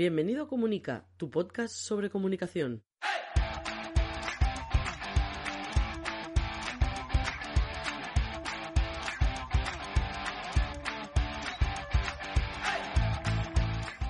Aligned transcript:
Bienvenido 0.00 0.44
a 0.44 0.48
Comunica, 0.48 1.04
tu 1.18 1.30
podcast 1.30 1.74
sobre 1.74 2.08
comunicación. 2.08 2.82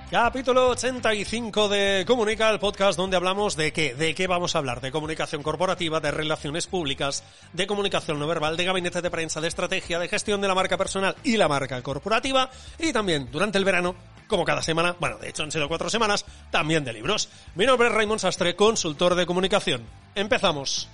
Capítulo 0.09 0.69
85 0.69 1.67
de 1.67 2.05
Comunica, 2.07 2.49
el 2.49 2.59
podcast 2.59 2.97
donde 2.97 3.17
hablamos 3.17 3.57
de 3.57 3.73
qué, 3.73 3.93
de 3.93 4.13
qué 4.15 4.27
vamos 4.27 4.55
a 4.55 4.59
hablar, 4.59 4.79
de 4.79 4.91
comunicación 4.91 5.43
corporativa, 5.43 5.99
de 5.99 6.11
relaciones 6.11 6.67
públicas, 6.67 7.23
de 7.51 7.67
comunicación 7.67 8.19
no 8.19 8.27
verbal, 8.27 8.55
de 8.55 8.65
gabinete 8.65 9.01
de 9.01 9.09
prensa, 9.09 9.39
de 9.41 9.49
estrategia, 9.49 9.99
de 9.99 10.07
gestión 10.07 10.39
de 10.39 10.47
la 10.47 10.55
marca 10.55 10.77
personal 10.77 11.15
y 11.23 11.35
la 11.35 11.47
marca 11.47 11.81
corporativa, 11.81 12.49
y 12.79 12.91
también 12.91 13.29
durante 13.31 13.57
el 13.57 13.63
verano, 13.65 13.95
como 14.31 14.45
cada 14.45 14.63
semana, 14.63 14.95
bueno, 14.99 15.17
de 15.17 15.29
hecho 15.29 15.43
han 15.43 15.51
sido 15.51 15.67
cuatro 15.67 15.89
semanas, 15.89 16.25
también 16.49 16.83
de 16.83 16.93
libros. 16.93 17.29
Mi 17.53 17.67
nombre 17.67 17.89
es 17.89 17.93
Raymond 17.93 18.19
Sastre, 18.19 18.55
consultor 18.55 19.13
de 19.13 19.27
comunicación. 19.27 19.83
Empezamos. 20.15 20.89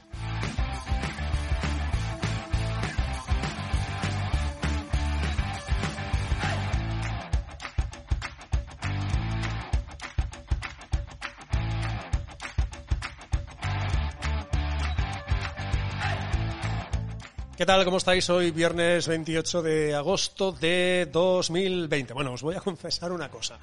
Tal? 17.68 17.84
¿Cómo 17.84 17.98
estáis? 17.98 18.30
Hoy 18.30 18.52
viernes 18.52 19.10
28 19.10 19.62
de 19.62 19.94
agosto 19.94 20.54
de 20.54 21.06
2020. 21.12 22.14
Bueno, 22.14 22.32
os 22.32 22.42
voy 22.42 22.56
a 22.56 22.62
confesar 22.62 23.12
una 23.12 23.30
cosa. 23.30 23.60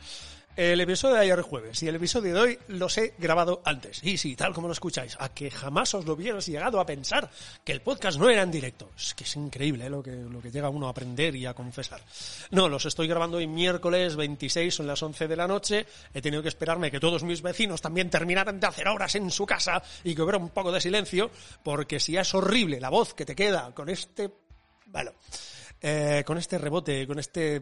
El 0.56 0.80
episodio 0.80 1.16
de 1.16 1.22
ayer 1.22 1.42
jueves 1.42 1.82
y 1.82 1.88
el 1.88 1.96
episodio 1.96 2.32
de 2.32 2.40
hoy 2.40 2.58
los 2.68 2.96
he 2.96 3.14
grabado 3.18 3.60
antes. 3.64 4.00
Y 4.04 4.16
sí, 4.16 4.36
tal 4.36 4.54
como 4.54 4.68
lo 4.68 4.72
escucháis, 4.72 5.16
a 5.18 5.28
que 5.30 5.50
jamás 5.50 5.94
os 5.94 6.04
lo 6.04 6.12
hubieras 6.12 6.46
llegado 6.46 6.78
a 6.78 6.86
pensar 6.86 7.28
que 7.64 7.72
el 7.72 7.80
podcast 7.80 8.20
no 8.20 8.30
era 8.30 8.42
en 8.42 8.52
directo. 8.52 8.92
Es 8.96 9.14
que 9.14 9.24
es 9.24 9.34
increíble 9.34 9.86
¿eh? 9.86 9.90
lo, 9.90 10.00
que, 10.00 10.12
lo 10.12 10.40
que 10.40 10.52
llega 10.52 10.68
uno 10.68 10.86
a 10.86 10.90
aprender 10.90 11.34
y 11.34 11.44
a 11.44 11.54
confesar. 11.54 12.00
No, 12.52 12.68
los 12.68 12.86
estoy 12.86 13.08
grabando 13.08 13.38
hoy 13.38 13.48
miércoles 13.48 14.14
26, 14.14 14.72
son 14.72 14.86
las 14.86 15.02
11 15.02 15.26
de 15.26 15.34
la 15.34 15.48
noche. 15.48 15.86
He 16.14 16.22
tenido 16.22 16.40
que 16.40 16.50
esperarme 16.50 16.88
que 16.88 17.00
todos 17.00 17.24
mis 17.24 17.42
vecinos 17.42 17.82
también 17.82 18.08
terminaran 18.08 18.60
de 18.60 18.66
hacer 18.68 18.86
horas 18.86 19.12
en 19.16 19.32
su 19.32 19.44
casa 19.44 19.82
y 20.04 20.14
que 20.14 20.22
hubiera 20.22 20.38
un 20.38 20.50
poco 20.50 20.70
de 20.70 20.80
silencio, 20.80 21.32
porque 21.64 21.98
si 21.98 22.16
es 22.16 22.32
horrible 22.32 22.78
la 22.78 22.90
voz 22.90 23.12
que 23.14 23.26
te 23.26 23.34
queda 23.34 23.74
con 23.74 23.88
este... 23.88 24.30
Bueno, 24.86 25.10
eh, 25.82 26.22
con 26.24 26.38
este 26.38 26.58
rebote, 26.58 27.08
con 27.08 27.18
este 27.18 27.60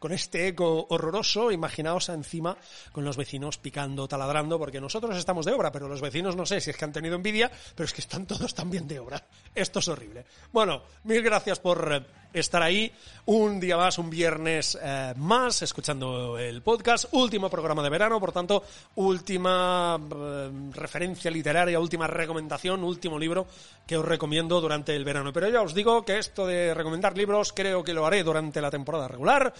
con 0.00 0.12
este 0.12 0.48
eco 0.48 0.86
horroroso, 0.88 1.52
imaginaos 1.52 2.08
encima 2.08 2.56
con 2.90 3.04
los 3.04 3.16
vecinos 3.16 3.58
picando, 3.58 4.08
taladrando, 4.08 4.58
porque 4.58 4.80
nosotros 4.80 5.16
estamos 5.16 5.44
de 5.44 5.52
obra, 5.52 5.70
pero 5.70 5.88
los 5.88 6.00
vecinos 6.00 6.34
no 6.34 6.46
sé 6.46 6.60
si 6.60 6.70
es 6.70 6.76
que 6.76 6.84
han 6.86 6.92
tenido 6.92 7.14
envidia, 7.14 7.50
pero 7.76 7.84
es 7.84 7.92
que 7.92 8.00
están 8.00 8.26
todos 8.26 8.54
también 8.54 8.88
de 8.88 8.98
obra. 8.98 9.22
Esto 9.54 9.78
es 9.78 9.88
horrible. 9.88 10.24
Bueno, 10.52 10.82
mil 11.04 11.22
gracias 11.22 11.60
por 11.60 11.92
eh, 11.92 12.02
estar 12.32 12.62
ahí 12.62 12.90
un 13.26 13.60
día 13.60 13.76
más, 13.76 13.98
un 13.98 14.08
viernes 14.08 14.78
eh, 14.80 15.12
más, 15.16 15.62
escuchando 15.62 16.38
el 16.38 16.62
podcast, 16.62 17.06
último 17.12 17.50
programa 17.50 17.82
de 17.82 17.90
verano, 17.90 18.18
por 18.18 18.32
tanto, 18.32 18.64
última 18.96 19.98
eh, 20.00 20.50
referencia 20.72 21.30
literaria, 21.30 21.78
última 21.78 22.06
recomendación, 22.06 22.82
último 22.84 23.18
libro 23.18 23.46
que 23.86 23.96
os 23.96 24.04
recomiendo 24.04 24.60
durante 24.60 24.94
el 24.96 25.04
verano. 25.04 25.32
Pero 25.32 25.48
ya 25.48 25.62
os 25.62 25.74
digo 25.74 26.04
que 26.04 26.18
esto 26.18 26.46
de 26.46 26.72
recomendar 26.72 27.16
libros 27.16 27.52
creo 27.52 27.84
que 27.84 27.92
lo 27.92 28.06
haré 28.06 28.22
durante 28.22 28.60
la 28.60 28.70
temporada 28.70 29.08
regular, 29.08 29.52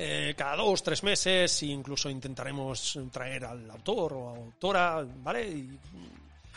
eh, 0.00 0.34
cada 0.36 0.54
dos, 0.54 0.80
tres 0.80 1.02
meses, 1.02 1.62
e 1.62 1.66
incluso 1.66 2.08
intentaremos 2.08 2.98
traer 3.10 3.44
al 3.44 3.68
autor 3.68 4.12
o 4.14 4.28
autora, 4.30 5.02
¿vale? 5.02 5.42
Y 5.48 5.78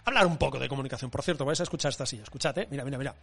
hablar 0.06 0.28
un 0.28 0.38
poco 0.38 0.60
de 0.60 0.70
comunicación. 0.70 1.10
Por 1.10 1.24
cierto, 1.24 1.44
vais 1.44 1.60
a 1.60 1.64
escuchar 1.64 1.90
esta 1.90 2.06
silla, 2.06 2.22
escuchad, 2.22 2.56
¿eh? 2.60 2.68
Mira, 2.70 2.86
mira, 2.86 3.00
mira. 3.00 3.16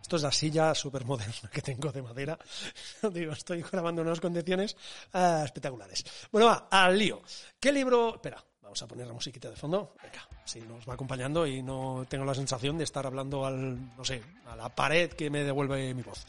Esto 0.00 0.16
es 0.16 0.22
la 0.22 0.32
silla 0.32 0.74
súper 0.74 1.04
moderna 1.04 1.50
que 1.52 1.60
tengo 1.60 1.92
de 1.92 2.00
madera. 2.00 2.38
Digo, 3.12 3.32
estoy 3.32 3.62
grabando 3.62 4.02
unas 4.02 4.18
condiciones 4.18 4.74
ah, 5.12 5.42
espectaculares. 5.44 6.02
Bueno, 6.32 6.48
va, 6.48 6.66
al 6.70 6.98
lío. 6.98 7.22
¿Qué 7.60 7.70
libro...? 7.70 8.14
Espera, 8.14 8.42
vamos 8.70 8.82
a 8.82 8.86
poner 8.86 9.04
la 9.04 9.12
musiquita 9.12 9.50
de 9.50 9.56
fondo. 9.56 9.94
Venga, 10.00 10.28
así 10.44 10.60
nos 10.60 10.88
va 10.88 10.94
acompañando 10.94 11.44
y 11.44 11.60
no 11.60 12.06
tengo 12.08 12.24
la 12.24 12.36
sensación 12.36 12.78
de 12.78 12.84
estar 12.84 13.04
hablando 13.04 13.44
al, 13.44 13.96
no 13.96 14.04
sé, 14.04 14.22
a 14.46 14.54
la 14.54 14.68
pared 14.68 15.10
que 15.10 15.28
me 15.28 15.42
devuelve 15.42 15.92
mi 15.92 16.04
voz. 16.04 16.24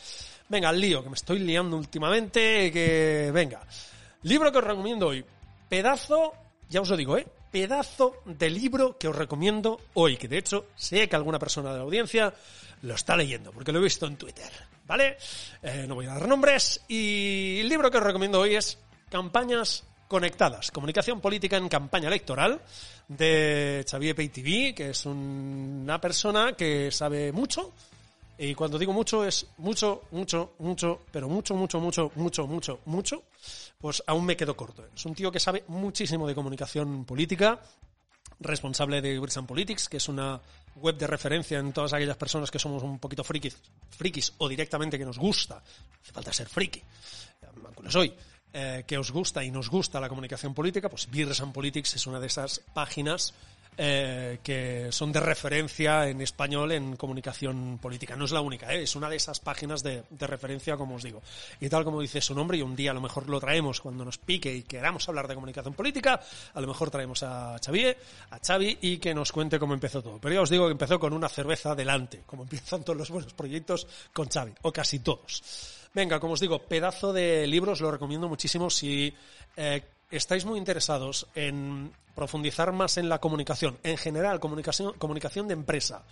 Venga, 0.50 0.70
al 0.70 0.82
lío, 0.82 1.04
que 1.04 1.10
me 1.10 1.16
estoy 1.16 1.38
liando 1.38 1.78
últimamente, 1.78 2.72
que... 2.72 3.30
Venga. 3.32 3.62
Libro 4.24 4.52
que 4.52 4.58
os 4.58 4.64
recomiendo 4.64 5.10
hoy. 5.10 5.24
Pedazo, 5.70 6.34
ya 6.68 6.82
os 6.82 6.90
lo 6.90 6.98
digo, 6.98 7.16
¿eh? 7.16 7.28
Pedazo 7.52 8.24
de 8.26 8.50
libro 8.50 8.98
que 8.98 9.08
os 9.08 9.16
recomiendo 9.16 9.80
hoy, 9.94 10.18
que 10.18 10.28
de 10.28 10.40
hecho 10.40 10.66
sé 10.76 11.08
que 11.08 11.16
alguna 11.16 11.38
persona 11.38 11.72
de 11.72 11.78
la 11.78 11.84
audiencia 11.84 12.34
lo 12.82 12.96
está 12.96 13.16
leyendo, 13.16 13.52
porque 13.52 13.72
lo 13.72 13.78
he 13.78 13.84
visto 13.84 14.08
en 14.08 14.18
Twitter, 14.18 14.52
¿vale? 14.88 15.16
Eh, 15.62 15.86
no 15.88 15.94
voy 15.94 16.08
a 16.08 16.16
dar 16.16 16.28
nombres. 16.28 16.82
Y 16.88 17.60
el 17.60 17.70
libro 17.70 17.92
que 17.92 18.00
os 18.00 18.04
recomiendo 18.04 18.40
hoy 18.40 18.56
es 18.56 18.80
Campañas 19.12 19.84
Conectadas, 20.12 20.72
Comunicación 20.72 21.22
Política 21.22 21.56
en 21.56 21.70
Campaña 21.70 22.10
Electoral, 22.10 22.60
de 23.08 23.86
Xavier 23.90 24.14
Peytv, 24.14 24.76
que 24.76 24.90
es 24.90 25.06
una 25.06 26.02
persona 26.02 26.52
que 26.52 26.92
sabe 26.92 27.32
mucho. 27.32 27.72
Y 28.38 28.54
cuando 28.54 28.78
digo 28.78 28.92
mucho 28.92 29.24
es 29.24 29.48
mucho, 29.60 30.02
mucho, 30.12 30.52
mucho, 30.60 31.00
pero 31.14 31.30
mucho, 31.30 31.56
mucho, 31.56 31.80
mucho, 31.80 32.12
mucho, 32.16 32.46
mucho, 32.46 32.80
mucho, 32.84 33.24
pues 33.80 34.04
aún 34.06 34.26
me 34.26 34.36
quedo 34.36 34.54
corto. 34.54 34.84
Es 34.94 35.06
un 35.06 35.16
tío 35.16 35.32
que 35.32 35.40
sabe 35.40 35.64
muchísimo 35.70 36.28
de 36.28 36.36
comunicación 36.36 37.06
política, 37.06 37.62
responsable 38.42 39.02
de 39.02 39.18
Brits 39.18 39.38
and 39.38 39.48
Politics, 39.48 39.88
que 39.88 39.96
es 39.96 40.10
una 40.10 40.42
web 40.76 40.98
de 40.98 41.08
referencia 41.08 41.58
en 41.58 41.72
todas 41.72 41.94
aquellas 41.94 42.18
personas 42.18 42.52
que 42.52 42.60
somos 42.60 42.84
un 42.84 43.00
poquito 43.00 43.24
frikis, 43.24 43.56
frikis 43.92 44.34
o 44.40 44.50
directamente 44.50 44.98
que 44.98 45.06
nos 45.06 45.18
gusta, 45.18 45.64
hace 46.02 46.12
falta 46.12 46.34
ser 46.34 46.50
friki, 46.50 46.82
lo 47.82 47.90
soy, 47.90 48.14
eh, 48.54 48.84
que 48.86 48.98
os 48.98 49.12
gusta 49.12 49.44
y 49.44 49.52
nos 49.52 49.70
gusta 49.70 50.00
la 50.00 50.10
comunicación 50.10 50.54
política, 50.54 50.90
pues 50.90 51.10
Beers 51.10 51.42
and 51.42 51.54
Politics 51.54 51.96
es 51.96 52.08
una 52.08 52.20
de 52.20 52.28
esas 52.28 52.60
páginas 52.74 53.34
eh, 53.78 54.40
que 54.44 54.92
son 54.92 55.14
de 55.14 55.22
referencia 55.22 56.10
en 56.10 56.20
español 56.22 56.74
en 56.74 56.98
comunicación 56.98 57.80
política. 57.82 58.18
No 58.18 58.26
es 58.26 58.32
la 58.32 58.42
única, 58.42 58.74
¿eh? 58.74 58.84
es 58.84 58.98
una 58.98 59.10
de 59.10 59.16
esas 59.16 59.40
páginas 59.40 59.82
de, 59.82 60.04
de, 60.10 60.28
referencia, 60.28 60.76
como 60.76 60.96
os 60.96 61.04
digo. 61.04 61.22
Y 61.62 61.70
tal 61.70 61.86
como 61.86 62.02
dice 62.02 62.20
su 62.20 62.36
nombre, 62.36 62.58
y 62.58 62.62
un 62.62 62.76
día 62.76 62.92
a 62.92 62.94
lo 62.94 63.00
mejor 63.00 63.30
lo 63.30 63.40
traemos 63.40 63.80
cuando 63.80 64.04
nos 64.04 64.18
pique 64.18 64.54
y 64.54 64.64
queramos 64.64 65.08
hablar 65.08 65.28
de 65.30 65.36
comunicación 65.36 65.74
política, 65.74 66.20
a 66.54 66.62
lo 66.62 66.68
mejor 66.68 66.92
traemos 66.92 67.24
a 67.24 67.58
Xavier, 67.64 67.98
a 68.32 68.40
Xavi, 68.40 68.80
y 68.82 68.98
que 68.98 69.14
nos 69.14 69.32
cuente 69.32 69.58
cómo 69.58 69.74
empezó 69.74 70.04
todo. 70.04 70.20
Pero 70.20 70.36
ya 70.36 70.42
os 70.42 70.50
digo 70.50 70.66
que 70.66 70.74
empezó 70.74 71.00
con 71.00 71.14
una 71.14 71.30
cerveza 71.30 71.74
delante, 71.74 72.24
como 72.26 72.44
empiezan 72.44 72.84
todos 72.84 72.98
los 73.00 73.10
buenos 73.10 73.34
proyectos 73.34 73.88
con 74.12 74.28
Xavi, 74.28 74.52
o 74.64 74.74
casi 74.74 75.00
todos. 75.00 75.81
Venga, 75.94 76.20
como 76.20 76.34
os 76.34 76.40
digo, 76.40 76.60
pedazo 76.60 77.12
de 77.12 77.46
libros, 77.48 77.82
lo 77.82 77.92
recomiendo 77.92 78.30
muchísimo 78.30 78.70
si 78.70 79.14
eh, 79.58 79.84
estáis 80.10 80.46
muy 80.46 80.58
interesados 80.58 81.28
en 81.36 81.92
profundizar 82.16 82.72
más 82.72 82.98
en 82.98 83.10
la 83.10 83.20
comunicación, 83.20 83.78
en 83.84 83.98
general, 83.98 84.40
comunicación, 84.40 84.94
comunicación 84.98 85.48
de 85.48 85.54
empresa, 85.54 86.04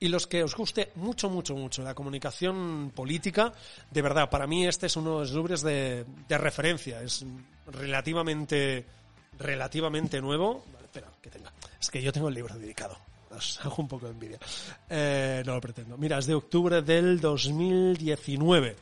y 0.00 0.08
los 0.08 0.26
que 0.26 0.42
os 0.42 0.54
guste 0.54 0.92
mucho, 0.96 1.28
mucho, 1.28 1.54
mucho 1.54 1.82
la 1.82 1.94
comunicación 1.94 2.92
política, 2.94 3.52
de 3.90 4.02
verdad, 4.02 4.30
para 4.30 4.46
mí 4.46 4.66
este 4.66 4.86
es 4.86 4.96
uno 4.96 5.14
de 5.14 5.18
los 5.20 5.32
libros 5.32 5.62
de, 5.62 6.04
de 6.28 6.38
referencia, 6.38 7.02
es 7.02 7.24
relativamente, 7.66 8.86
relativamente 9.38 10.20
nuevo. 10.20 10.64
Vale, 10.72 10.84
espera, 10.84 11.08
que 11.20 11.30
tenga. 11.30 11.52
Es 11.80 11.90
que 11.90 12.00
yo 12.00 12.12
tengo 12.12 12.28
el 12.28 12.34
libro 12.34 12.54
dedicado. 12.56 12.96
Os 13.30 13.60
hago 13.64 13.76
un 13.78 13.88
poco 13.88 14.06
de 14.06 14.12
envidia. 14.12 14.38
Eh, 14.88 15.42
no 15.44 15.54
lo 15.54 15.60
pretendo. 15.60 15.98
Mira, 15.98 16.18
es 16.18 16.26
de 16.26 16.34
octubre 16.34 16.82
del 16.82 17.20
2019 17.20 18.76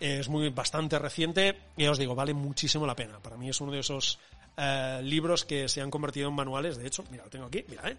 es 0.00 0.28
muy 0.28 0.48
bastante 0.50 0.98
reciente 0.98 1.58
y 1.76 1.86
os 1.86 1.98
digo, 1.98 2.14
vale 2.14 2.34
muchísimo 2.34 2.86
la 2.86 2.96
pena. 2.96 3.20
Para 3.20 3.36
mí 3.36 3.48
es 3.48 3.60
uno 3.60 3.72
de 3.72 3.80
esos 3.80 4.18
eh, 4.56 5.00
libros 5.02 5.44
que 5.44 5.68
se 5.68 5.80
han 5.80 5.90
convertido 5.90 6.28
en 6.28 6.34
manuales. 6.34 6.76
De 6.76 6.86
hecho, 6.86 7.04
mira, 7.10 7.24
lo 7.24 7.30
tengo 7.30 7.46
aquí, 7.46 7.64
mira, 7.68 7.88
¿eh? 7.90 7.96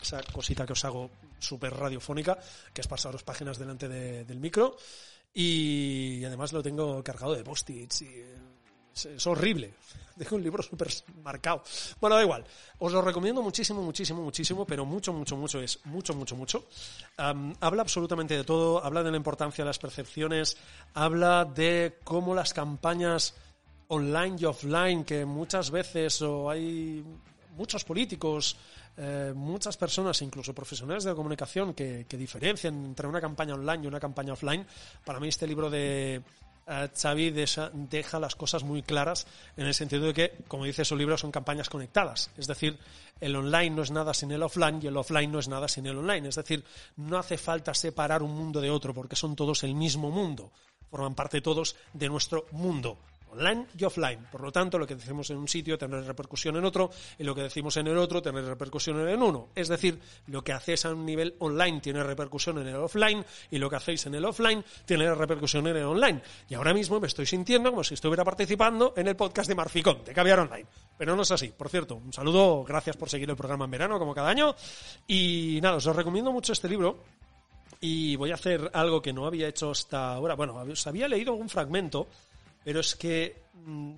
Esa 0.00 0.22
cosita 0.22 0.64
que 0.64 0.72
os 0.72 0.84
hago 0.84 1.10
súper 1.38 1.74
radiofónica, 1.74 2.38
que 2.72 2.80
es 2.80 2.88
pasaros 2.88 3.22
páginas 3.22 3.58
delante 3.58 3.88
de, 3.88 4.24
del 4.24 4.40
micro. 4.40 4.76
Y 5.32 6.24
además 6.24 6.52
lo 6.52 6.62
tengo 6.62 7.04
cargado 7.04 7.34
de 7.34 7.44
post-its 7.44 8.02
y 8.02 8.24
es, 8.94 9.06
es 9.06 9.26
horrible. 9.26 9.74
Dejo 10.16 10.36
un 10.36 10.42
libro 10.42 10.62
súper 10.62 10.88
marcado. 11.22 11.62
Bueno, 12.00 12.16
da 12.16 12.22
igual. 12.22 12.44
Os 12.78 12.92
lo 12.92 13.00
recomiendo 13.00 13.42
muchísimo, 13.42 13.82
muchísimo, 13.82 14.22
muchísimo, 14.22 14.66
pero 14.66 14.84
mucho, 14.84 15.12
mucho, 15.12 15.36
mucho 15.36 15.60
es 15.60 15.80
mucho, 15.86 16.14
mucho, 16.14 16.36
mucho. 16.36 16.66
Um, 17.18 17.54
habla 17.60 17.82
absolutamente 17.82 18.36
de 18.36 18.44
todo. 18.44 18.84
Habla 18.84 19.02
de 19.02 19.10
la 19.10 19.16
importancia 19.16 19.64
de 19.64 19.68
las 19.70 19.78
percepciones. 19.78 20.58
Habla 20.92 21.46
de 21.46 21.98
cómo 22.04 22.34
las 22.34 22.52
campañas 22.52 23.34
online 23.88 24.36
y 24.38 24.44
offline, 24.44 25.04
que 25.04 25.24
muchas 25.24 25.70
veces 25.70 26.20
o 26.22 26.50
hay 26.50 27.02
muchos 27.56 27.84
políticos, 27.84 28.56
eh, 28.96 29.32
muchas 29.34 29.76
personas, 29.76 30.20
incluso 30.22 30.54
profesionales 30.54 31.04
de 31.04 31.10
la 31.10 31.16
comunicación, 31.16 31.74
que, 31.74 32.06
que 32.08 32.16
diferencian 32.16 32.84
entre 32.84 33.08
una 33.08 33.20
campaña 33.20 33.54
online 33.54 33.84
y 33.84 33.86
una 33.86 33.98
campaña 33.98 34.34
offline. 34.34 34.66
Para 35.04 35.18
mí 35.18 35.28
este 35.28 35.46
libro 35.46 35.70
de 35.70 36.22
Xavi 36.94 37.30
deja, 37.30 37.70
deja, 37.72 38.20
las 38.20 38.36
cosas 38.36 38.62
muy 38.62 38.82
claras 38.82 39.26
en 39.56 39.66
el 39.66 39.74
sentido 39.74 40.06
de 40.06 40.14
que, 40.14 40.34
como 40.46 40.64
dice 40.64 40.84
su 40.84 40.96
libro, 40.96 41.18
son 41.18 41.32
campañas 41.32 41.68
conectadas. 41.68 42.30
Es 42.36 42.46
decir, 42.46 42.78
el 43.20 43.34
online 43.34 43.70
no 43.70 43.82
es 43.82 43.90
nada 43.90 44.14
sin 44.14 44.30
el 44.30 44.42
offline 44.42 44.80
y 44.82 44.86
el 44.86 44.96
offline 44.96 45.32
no 45.32 45.40
es 45.40 45.48
nada 45.48 45.68
sin 45.68 45.86
el 45.86 45.98
online. 45.98 46.28
Es 46.28 46.36
decir, 46.36 46.64
no 46.96 47.18
hace 47.18 47.38
falta 47.38 47.74
separar 47.74 48.22
un 48.22 48.36
mundo 48.36 48.60
de 48.60 48.70
otro 48.70 48.94
porque 48.94 49.16
son 49.16 49.34
todos 49.34 49.64
el 49.64 49.74
mismo 49.74 50.10
mundo. 50.10 50.52
Forman 50.90 51.14
parte 51.14 51.40
todos 51.40 51.76
de 51.92 52.08
nuestro 52.08 52.46
mundo 52.52 52.98
online 53.32 53.66
y 53.78 53.84
offline. 53.84 54.26
Por 54.30 54.42
lo 54.42 54.52
tanto, 54.52 54.78
lo 54.78 54.86
que 54.86 54.94
decimos 54.94 55.30
en 55.30 55.38
un 55.38 55.48
sitio 55.48 55.78
tendrá 55.78 56.00
repercusión 56.00 56.56
en 56.56 56.64
otro 56.64 56.90
y 57.18 57.24
lo 57.24 57.34
que 57.34 57.42
decimos 57.42 57.76
en 57.76 57.86
el 57.86 57.98
otro 57.98 58.22
tendrá 58.22 58.42
repercusión 58.42 59.08
en 59.08 59.22
uno. 59.22 59.48
Es 59.54 59.68
decir, 59.68 60.00
lo 60.26 60.42
que 60.42 60.52
hacéis 60.52 60.84
a 60.84 60.90
un 60.90 61.04
nivel 61.04 61.34
online 61.38 61.80
tiene 61.80 62.02
repercusión 62.02 62.58
en 62.58 62.68
el 62.68 62.76
offline 62.76 63.24
y 63.50 63.58
lo 63.58 63.70
que 63.70 63.76
hacéis 63.76 64.06
en 64.06 64.14
el 64.14 64.24
offline 64.24 64.64
tiene 64.84 65.14
repercusión 65.14 65.66
en 65.66 65.76
el 65.76 65.84
online. 65.84 66.22
Y 66.48 66.54
ahora 66.54 66.74
mismo 66.74 67.00
me 67.00 67.06
estoy 67.06 67.26
sintiendo 67.26 67.70
como 67.70 67.84
si 67.84 67.94
estuviera 67.94 68.24
participando 68.24 68.94
en 68.96 69.08
el 69.08 69.16
podcast 69.16 69.48
de 69.48 69.54
Marficón, 69.54 70.04
de 70.04 70.12
Caviar 70.12 70.40
Online. 70.40 70.66
Pero 70.96 71.16
no 71.16 71.22
es 71.22 71.30
así. 71.30 71.48
Por 71.48 71.68
cierto, 71.68 71.96
un 71.96 72.12
saludo, 72.12 72.64
gracias 72.64 72.96
por 72.96 73.08
seguir 73.08 73.30
el 73.30 73.36
programa 73.36 73.64
en 73.64 73.70
verano, 73.70 73.98
como 73.98 74.14
cada 74.14 74.28
año. 74.28 74.54
Y 75.06 75.58
nada, 75.62 75.76
os 75.76 75.84
recomiendo 75.96 76.32
mucho 76.32 76.52
este 76.52 76.68
libro 76.68 77.02
y 77.80 78.16
voy 78.16 78.30
a 78.30 78.34
hacer 78.34 78.70
algo 78.74 79.00
que 79.00 79.12
no 79.12 79.26
había 79.26 79.48
hecho 79.48 79.70
hasta 79.70 80.12
ahora. 80.12 80.34
Bueno, 80.34 80.54
os 80.54 80.86
había 80.86 81.08
leído 81.08 81.32
un 81.32 81.48
fragmento 81.48 82.08
pero 82.64 82.80
es 82.80 82.94
que 82.96 83.44
mm, 83.54 83.94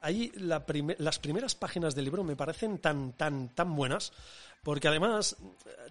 ahí 0.00 0.32
las 0.36 1.18
primeras 1.18 1.54
páginas 1.54 1.94
del 1.94 2.04
libro 2.04 2.24
me 2.24 2.36
parecen 2.36 2.78
tan, 2.78 3.12
tan, 3.12 3.50
tan 3.50 3.74
buenas, 3.74 4.12
porque 4.62 4.88
además 4.88 5.36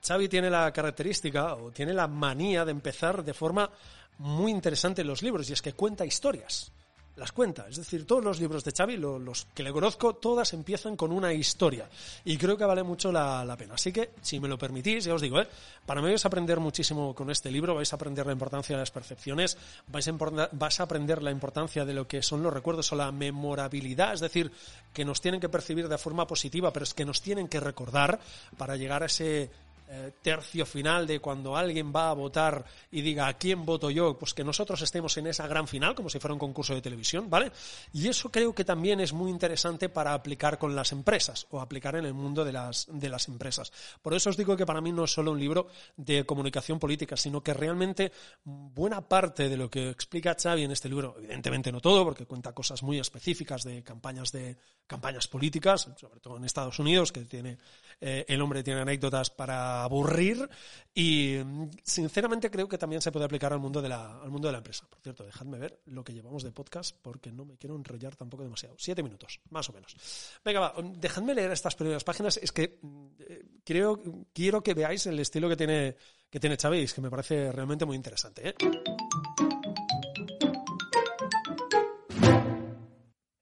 Xavi 0.05 0.27
tiene 0.27 0.49
la 0.49 0.71
característica 0.71 1.55
o 1.55 1.71
tiene 1.71 1.93
la 1.93 2.07
manía 2.07 2.65
de 2.65 2.71
empezar 2.71 3.23
de 3.23 3.33
forma 3.33 3.69
muy 4.17 4.51
interesante 4.51 5.03
los 5.03 5.21
libros, 5.21 5.49
y 5.49 5.53
es 5.53 5.61
que 5.61 5.73
cuenta 5.73 6.05
historias 6.05 6.71
las 7.17 7.31
cuenta. 7.31 7.67
Es 7.67 7.77
decir, 7.77 8.05
todos 8.05 8.23
los 8.23 8.39
libros 8.39 8.63
de 8.63 8.71
Xavi, 8.71 8.97
los 8.97 9.47
que 9.53 9.63
le 9.63 9.71
conozco, 9.71 10.15
todas 10.15 10.53
empiezan 10.53 10.95
con 10.95 11.11
una 11.11 11.33
historia. 11.33 11.89
Y 12.25 12.37
creo 12.37 12.57
que 12.57 12.65
vale 12.65 12.83
mucho 12.83 13.11
la, 13.11 13.55
pena. 13.57 13.75
Así 13.75 13.91
que, 13.91 14.11
si 14.21 14.39
me 14.39 14.47
lo 14.47 14.57
permitís, 14.57 15.05
ya 15.05 15.13
os 15.13 15.21
digo, 15.21 15.39
¿eh? 15.39 15.47
para 15.85 16.01
mí 16.01 16.07
vais 16.07 16.23
a 16.23 16.27
aprender 16.27 16.59
muchísimo 16.59 17.13
con 17.13 17.29
este 17.29 17.51
libro, 17.51 17.75
vais 17.75 17.91
a 17.91 17.95
aprender 17.95 18.25
la 18.25 18.33
importancia 18.33 18.75
de 18.75 18.81
las 18.81 18.91
percepciones, 18.91 19.57
vais 19.87 20.07
a, 20.07 20.11
vais 20.51 20.79
a 20.79 20.83
aprender 20.83 21.21
la 21.21 21.31
importancia 21.31 21.85
de 21.85 21.93
lo 21.93 22.07
que 22.07 22.23
son 22.23 22.43
los 22.43 22.53
recuerdos 22.53 22.91
o 22.91 22.95
la 22.95 23.11
memorabilidad, 23.11 24.13
es 24.13 24.19
decir, 24.19 24.51
que 24.93 25.05
nos 25.05 25.21
tienen 25.21 25.41
que 25.41 25.49
percibir 25.49 25.87
de 25.87 25.97
forma 25.97 26.27
positiva, 26.27 26.71
pero 26.71 26.83
es 26.83 26.93
que 26.93 27.05
nos 27.05 27.21
tienen 27.21 27.47
que 27.47 27.59
recordar 27.59 28.19
para 28.57 28.75
llegar 28.75 29.03
a 29.03 29.07
ese 29.07 29.49
eh, 29.93 30.13
tercio 30.21 30.65
final 30.65 31.05
de 31.05 31.19
cuando 31.19 31.57
alguien 31.57 31.91
va 31.93 32.09
a 32.09 32.13
votar 32.13 32.63
y 32.91 33.01
diga 33.01 33.27
a 33.27 33.33
quién 33.33 33.65
voto 33.65 33.91
yo, 33.91 34.17
pues 34.17 34.33
que 34.33 34.41
nosotros 34.41 34.81
estemos 34.81 35.17
en 35.17 35.27
esa 35.27 35.47
gran 35.47 35.67
final, 35.67 35.95
como 35.95 36.09
si 36.09 36.17
fuera 36.17 36.33
un 36.33 36.39
concurso 36.39 36.73
de 36.73 36.81
televisión, 36.81 37.29
¿vale? 37.29 37.51
Y 37.91 38.07
eso 38.07 38.31
creo 38.31 38.55
que 38.55 38.63
también 38.63 39.01
es 39.01 39.11
muy 39.11 39.29
interesante 39.29 39.89
para 39.89 40.13
aplicar 40.13 40.57
con 40.57 40.77
las 40.77 40.93
empresas 40.93 41.45
o 41.49 41.59
aplicar 41.59 41.97
en 41.97 42.05
el 42.05 42.13
mundo 42.13 42.45
de 42.45 42.53
las, 42.53 42.87
de 42.89 43.09
las 43.09 43.27
empresas. 43.27 43.73
Por 44.01 44.13
eso 44.13 44.29
os 44.29 44.37
digo 44.37 44.55
que 44.55 44.65
para 44.65 44.79
mí 44.79 44.93
no 44.93 45.03
es 45.03 45.11
solo 45.11 45.33
un 45.33 45.39
libro 45.39 45.67
de 45.97 46.25
comunicación 46.25 46.79
política, 46.79 47.17
sino 47.17 47.43
que 47.43 47.53
realmente 47.53 48.13
buena 48.45 49.01
parte 49.01 49.49
de 49.49 49.57
lo 49.57 49.69
que 49.69 49.89
explica 49.89 50.37
Xavi 50.41 50.63
en 50.63 50.71
este 50.71 50.87
libro, 50.87 51.15
evidentemente 51.17 51.69
no 51.69 51.81
todo, 51.81 52.05
porque 52.05 52.25
cuenta 52.25 52.53
cosas 52.53 52.81
muy 52.81 52.97
específicas 52.97 53.65
de 53.65 53.83
campañas 53.83 54.31
de 54.31 54.55
campañas 54.87 55.27
políticas, 55.27 55.89
sobre 55.97 56.19
todo 56.19 56.37
en 56.37 56.45
Estados 56.45 56.79
Unidos, 56.79 57.11
que 57.11 57.25
tiene 57.25 57.57
eh, 58.03 58.25
el 58.27 58.41
hombre 58.41 58.63
tiene 58.63 58.81
anécdotas 58.81 59.29
para 59.29 59.80
aburrir 59.83 60.49
y 60.93 61.37
sinceramente 61.83 62.51
creo 62.51 62.67
que 62.67 62.77
también 62.77 63.01
se 63.01 63.11
puede 63.11 63.25
aplicar 63.25 63.53
al 63.53 63.59
mundo 63.59 63.81
de 63.81 63.89
la, 63.89 64.21
al 64.21 64.29
mundo 64.29 64.47
de 64.47 64.51
la 64.51 64.57
empresa. 64.59 64.87
Por 64.89 64.99
cierto, 64.99 65.23
dejadme 65.23 65.57
ver 65.57 65.79
lo 65.85 66.03
que 66.03 66.13
llevamos 66.13 66.43
de 66.43 66.51
podcast 66.51 66.95
porque 67.01 67.31
no 67.31 67.45
me 67.45 67.57
quiero 67.57 67.75
enrollar 67.75 68.15
tampoco 68.15 68.43
demasiado. 68.43 68.75
Siete 68.77 69.03
minutos, 69.03 69.39
más 69.49 69.69
o 69.69 69.73
menos. 69.73 69.95
Venga, 70.43 70.59
va, 70.59 70.73
dejadme 70.95 71.33
leer 71.33 71.51
estas 71.51 71.75
primeras 71.75 72.03
páginas. 72.03 72.37
Es 72.37 72.51
que 72.51 72.79
eh, 73.19 73.45
creo, 73.63 74.01
quiero 74.33 74.61
que 74.61 74.73
veáis 74.73 75.05
el 75.05 75.19
estilo 75.19 75.47
que 75.49 75.55
tiene, 75.55 75.95
que 76.29 76.39
tiene 76.39 76.57
Chávez, 76.57 76.93
que 76.93 77.01
me 77.01 77.09
parece 77.09 77.51
realmente 77.51 77.85
muy 77.85 77.95
interesante. 77.95 78.49
¿eh? 78.49 78.55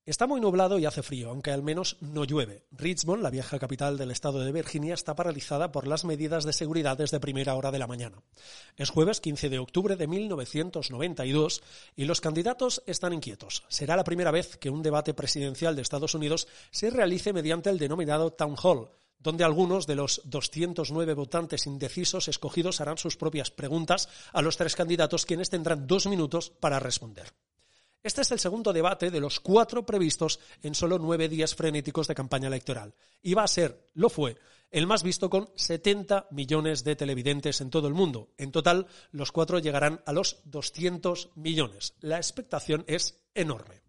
Está 0.10 0.26
muy 0.26 0.42
nublado 0.42 0.80
y 0.80 0.88
hace 0.88 1.04
frío, 1.04 1.30
aunque 1.30 1.52
al 1.52 1.62
menos 1.62 1.98
no 2.02 2.24
llueve. 2.24 2.64
Richmond, 2.72 3.22
la 3.22 3.30
vieja 3.30 3.60
capital 3.60 3.96
del 3.96 4.10
estado 4.10 4.40
de 4.40 4.52
Virginia, 4.52 4.96
está 4.96 5.14
paralizada 5.16 5.72
por 5.72 5.86
las 5.86 6.04
medidas 6.04 6.46
de 6.46 6.52
seguridad 6.52 6.98
desde 6.98 7.20
primera 7.20 7.54
hora 7.54 7.70
de 7.70 7.78
la 7.78 7.86
mañana. 7.86 8.18
Es 8.76 8.90
jueves 8.90 9.22
15 9.22 9.50
de 9.50 9.60
octubre 9.60 9.96
de 9.96 10.08
1992 10.08 11.62
y 11.96 12.06
los 12.06 12.22
candidatos 12.22 12.82
están 12.88 13.14
inquietos. 13.14 13.64
Será 13.68 13.96
la 13.96 14.04
primera 14.04 14.32
vez 14.32 14.58
que 14.58 14.72
un 14.72 14.82
debate 14.82 15.14
presidencial 15.14 15.76
de 15.76 15.84
Estados 15.84 16.16
Unidos 16.16 16.48
se 16.72 16.90
realice 16.90 17.32
mediante 17.32 17.70
el 17.70 17.78
denominado 17.78 18.34
Town 18.34 18.56
Hall, 18.64 18.90
donde 19.20 19.44
algunos 19.44 19.86
de 19.86 19.94
los 19.94 20.24
209 20.26 21.14
votantes 21.14 21.68
indecisos 21.68 22.28
escogidos 22.30 22.82
harán 22.82 22.98
sus 22.98 23.16
propias 23.16 23.52
preguntas 23.52 24.10
a 24.34 24.42
los 24.42 24.58
tres 24.58 24.76
candidatos, 24.76 25.28
quienes 25.28 25.52
tendrán 25.52 25.86
dos 25.86 26.08
minutos 26.08 26.50
para 26.50 26.80
responder. 26.80 27.32
Este 28.02 28.22
es 28.22 28.32
el 28.32 28.40
segundo 28.40 28.72
debate 28.72 29.12
de 29.12 29.20
los 29.20 29.42
cuatro 29.42 29.86
previstos 29.86 30.40
en 30.62 30.74
solo 30.74 30.98
nueve 30.98 31.28
días 31.28 31.54
frenéticos 31.54 32.08
de 32.08 32.16
campaña 32.16 32.48
electoral. 32.48 32.96
Y 33.22 33.34
va 33.34 33.44
a 33.44 33.48
ser, 33.48 33.90
lo 33.94 34.10
fue, 34.10 34.38
el 34.72 34.88
más 34.88 35.04
visto 35.04 35.30
con 35.30 35.50
70 35.56 36.28
millones 36.32 36.86
de 36.86 36.96
televidentes 36.96 37.60
en 37.60 37.70
todo 37.70 37.90
el 37.90 37.94
mundo. 37.94 38.30
En 38.38 38.54
total, 38.54 38.88
los 39.12 39.34
cuatro 39.34 39.60
llegarán 39.60 40.02
a 40.06 40.14
los 40.14 40.40
200 40.46 41.32
millones. 41.36 41.96
La 42.00 42.18
expectación 42.18 42.86
es 42.88 43.20
enorme. 43.34 43.89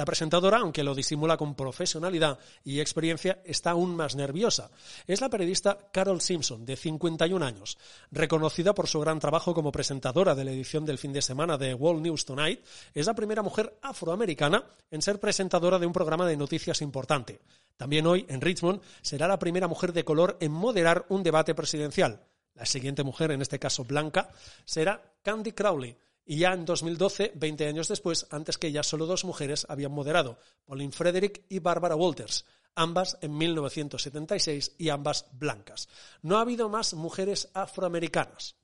La 0.00 0.06
presentadora, 0.06 0.60
aunque 0.60 0.82
lo 0.82 0.94
disimula 0.94 1.36
con 1.36 1.54
profesionalidad 1.54 2.38
y 2.64 2.80
experiencia, 2.80 3.42
está 3.44 3.72
aún 3.72 3.94
más 3.94 4.16
nerviosa. 4.16 4.70
Es 5.06 5.20
la 5.20 5.28
periodista 5.28 5.76
Carol 5.92 6.22
Simpson, 6.22 6.64
de 6.64 6.74
51 6.74 7.44
años. 7.44 7.76
Reconocida 8.10 8.74
por 8.74 8.88
su 8.88 8.98
gran 9.00 9.18
trabajo 9.18 9.52
como 9.52 9.70
presentadora 9.70 10.34
de 10.34 10.44
la 10.46 10.52
edición 10.52 10.86
del 10.86 10.96
fin 10.96 11.12
de 11.12 11.20
semana 11.20 11.58
de 11.58 11.74
World 11.74 12.00
News 12.00 12.24
Tonight, 12.24 12.64
es 12.94 13.04
la 13.04 13.12
primera 13.12 13.42
mujer 13.42 13.76
afroamericana 13.82 14.64
en 14.90 15.02
ser 15.02 15.20
presentadora 15.20 15.78
de 15.78 15.84
un 15.84 15.92
programa 15.92 16.26
de 16.26 16.38
noticias 16.38 16.80
importante. 16.80 17.42
También 17.76 18.06
hoy, 18.06 18.24
en 18.30 18.40
Richmond, 18.40 18.80
será 19.02 19.28
la 19.28 19.38
primera 19.38 19.68
mujer 19.68 19.92
de 19.92 20.06
color 20.06 20.38
en 20.40 20.50
moderar 20.50 21.04
un 21.10 21.22
debate 21.22 21.54
presidencial. 21.54 22.24
La 22.54 22.64
siguiente 22.64 23.04
mujer, 23.04 23.32
en 23.32 23.42
este 23.42 23.58
caso 23.58 23.84
blanca, 23.84 24.30
será 24.64 25.02
Candy 25.22 25.52
Crowley 25.52 25.94
y 26.30 26.36
ya 26.36 26.52
en 26.52 26.64
2012, 26.64 27.32
20 27.34 27.66
años 27.66 27.88
después, 27.88 28.28
antes 28.30 28.56
que 28.56 28.68
ella, 28.68 28.84
solo 28.84 29.06
dos 29.06 29.24
mujeres 29.24 29.66
habían 29.68 29.90
moderado, 29.90 30.38
Pauline 30.64 30.92
Frederick 30.92 31.44
y 31.48 31.58
Barbara 31.58 31.96
Walters, 31.96 32.46
ambas 32.76 33.18
en 33.20 33.36
1976 33.36 34.76
y 34.78 34.90
ambas 34.90 35.26
blancas. 35.32 35.88
No 36.22 36.38
ha 36.38 36.42
habido 36.42 36.68
más 36.68 36.94
mujeres 36.94 37.50
afroamericanas. 37.52 38.54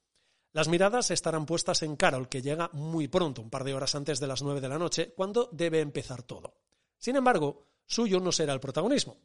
Las 0.52 0.68
miradas 0.68 1.10
estarán 1.10 1.44
puestas 1.44 1.82
en 1.82 1.96
Carol, 1.96 2.28
que 2.28 2.40
llega 2.40 2.70
muy 2.72 3.08
pronto, 3.08 3.42
un 3.42 3.50
par 3.50 3.64
de 3.64 3.74
horas 3.74 3.96
antes 3.96 4.20
de 4.20 4.28
las 4.28 4.42
9 4.42 4.60
de 4.60 4.68
la 4.68 4.78
noche, 4.78 5.12
cuando 5.16 5.48
debe 5.50 5.80
empezar 5.80 6.22
todo. 6.22 6.54
Sin 6.98 7.16
embargo, 7.16 7.66
suyo 7.86 8.20
no 8.20 8.32
será 8.32 8.52
el 8.52 8.60
protagonismo. 8.60 9.18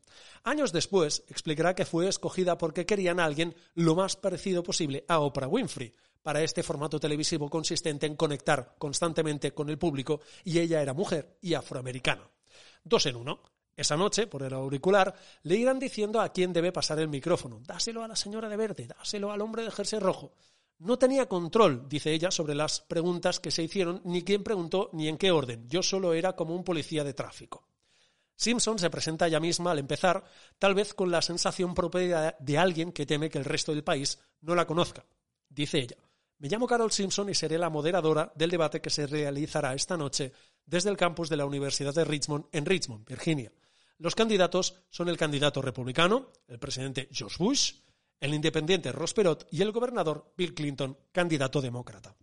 Años 0.44 0.72
después, 0.72 1.24
explicará 1.28 1.76
que 1.76 1.86
fue 1.86 2.08
escogida 2.08 2.58
porque 2.58 2.86
querían 2.86 3.20
a 3.20 3.26
alguien 3.26 3.56
lo 3.76 3.96
más 3.96 4.16
parecido 4.16 4.64
posible 4.64 5.06
a 5.08 5.20
Oprah 5.20 5.48
Winfrey, 5.48 5.94
para 6.22 6.44
este 6.44 6.64
formato 6.64 7.00
televisivo 7.00 7.50
consistente 7.50 8.06
en 8.06 8.16
conectar 8.16 8.76
constantemente 8.78 9.54
con 9.54 9.70
el 9.70 9.78
público 9.78 10.22
y 10.44 10.60
ella 10.60 10.82
era 10.82 10.94
mujer 10.94 11.38
y 11.42 11.54
afroamericana. 11.54 12.30
Dos 12.84 13.06
en 13.08 13.16
uno. 13.16 13.42
Esa 13.76 13.98
noche, 13.98 14.28
por 14.28 14.44
el 14.44 14.54
auricular, 14.54 15.16
le 15.44 15.56
irán 15.56 15.80
diciendo 15.80 16.20
a 16.20 16.30
quién 16.30 16.54
debe 16.54 16.72
pasar 16.72 17.00
el 17.00 17.08
micrófono. 17.08 17.62
Dáselo 17.66 18.04
a 18.04 18.08
la 18.08 18.16
señora 18.16 18.50
de 18.50 18.58
verde, 18.58 18.88
dáselo 18.88 19.32
al 19.32 19.42
hombre 19.42 19.64
de 19.64 19.72
jersey 19.72 20.00
rojo. 20.00 20.34
No 20.80 20.98
tenía 20.98 21.28
control, 21.28 21.88
dice 21.88 22.12
ella, 22.12 22.32
sobre 22.32 22.54
las 22.54 22.82
preguntas 22.82 23.40
que 23.40 23.52
se 23.52 23.64
hicieron, 23.64 24.02
ni 24.04 24.24
quién 24.24 24.44
preguntó, 24.44 24.90
ni 24.94 25.08
en 25.08 25.18
qué 25.18 25.32
orden. 25.32 25.68
Yo 25.70 25.82
solo 25.84 26.14
era 26.14 26.36
como 26.36 26.56
un 26.56 26.64
policía 26.64 27.04
de 27.04 27.14
tráfico. 27.14 27.68
Simpson 28.42 28.80
se 28.80 28.90
presenta 28.90 29.28
ella 29.28 29.40
misma 29.40 29.70
al 29.70 29.78
empezar, 29.78 30.24
tal 30.58 30.74
vez 30.74 30.96
con 30.96 31.12
la 31.12 31.22
sensación 31.22 31.76
propia 31.76 32.36
de 32.40 32.58
alguien 32.58 32.92
que 32.92 33.06
teme 33.06 33.30
que 33.30 33.38
el 33.38 33.46
resto 33.46 33.72
del 33.72 33.84
país 33.84 34.18
no 34.42 34.56
la 34.56 34.66
conozca. 34.66 35.06
Dice 35.48 35.78
ella, 35.78 35.98
me 36.40 36.50
llamo 36.50 36.66
Carol 36.66 36.92
Simpson 36.92 37.30
y 37.30 37.36
seré 37.36 37.60
la 37.60 37.70
moderadora 37.70 38.34
del 38.36 38.50
debate 38.50 38.82
que 38.82 38.90
se 38.90 39.06
realizará 39.06 39.76
esta 39.76 39.96
noche 39.96 40.34
desde 40.66 40.90
el 40.90 40.98
campus 40.98 41.30
de 41.30 41.38
la 41.38 41.46
Universidad 41.46 41.94
de 41.94 42.04
Richmond 42.04 42.46
en 42.52 42.66
Richmond, 42.66 43.06
Virginia. 43.08 43.52
Los 44.00 44.16
candidatos 44.16 44.74
son 44.90 45.10
el 45.10 45.18
candidato 45.18 45.62
republicano, 45.62 46.32
el 46.48 46.58
presidente 46.58 47.10
George 47.12 47.36
Bush, 47.38 47.74
el 48.20 48.34
independiente 48.34 48.92
Ross 48.92 49.14
Perot 49.14 49.48
y 49.52 49.62
el 49.62 49.72
gobernador 49.72 50.34
Bill 50.36 50.56
Clinton, 50.56 50.98
candidato 51.12 51.62
demócrata. 51.62 52.16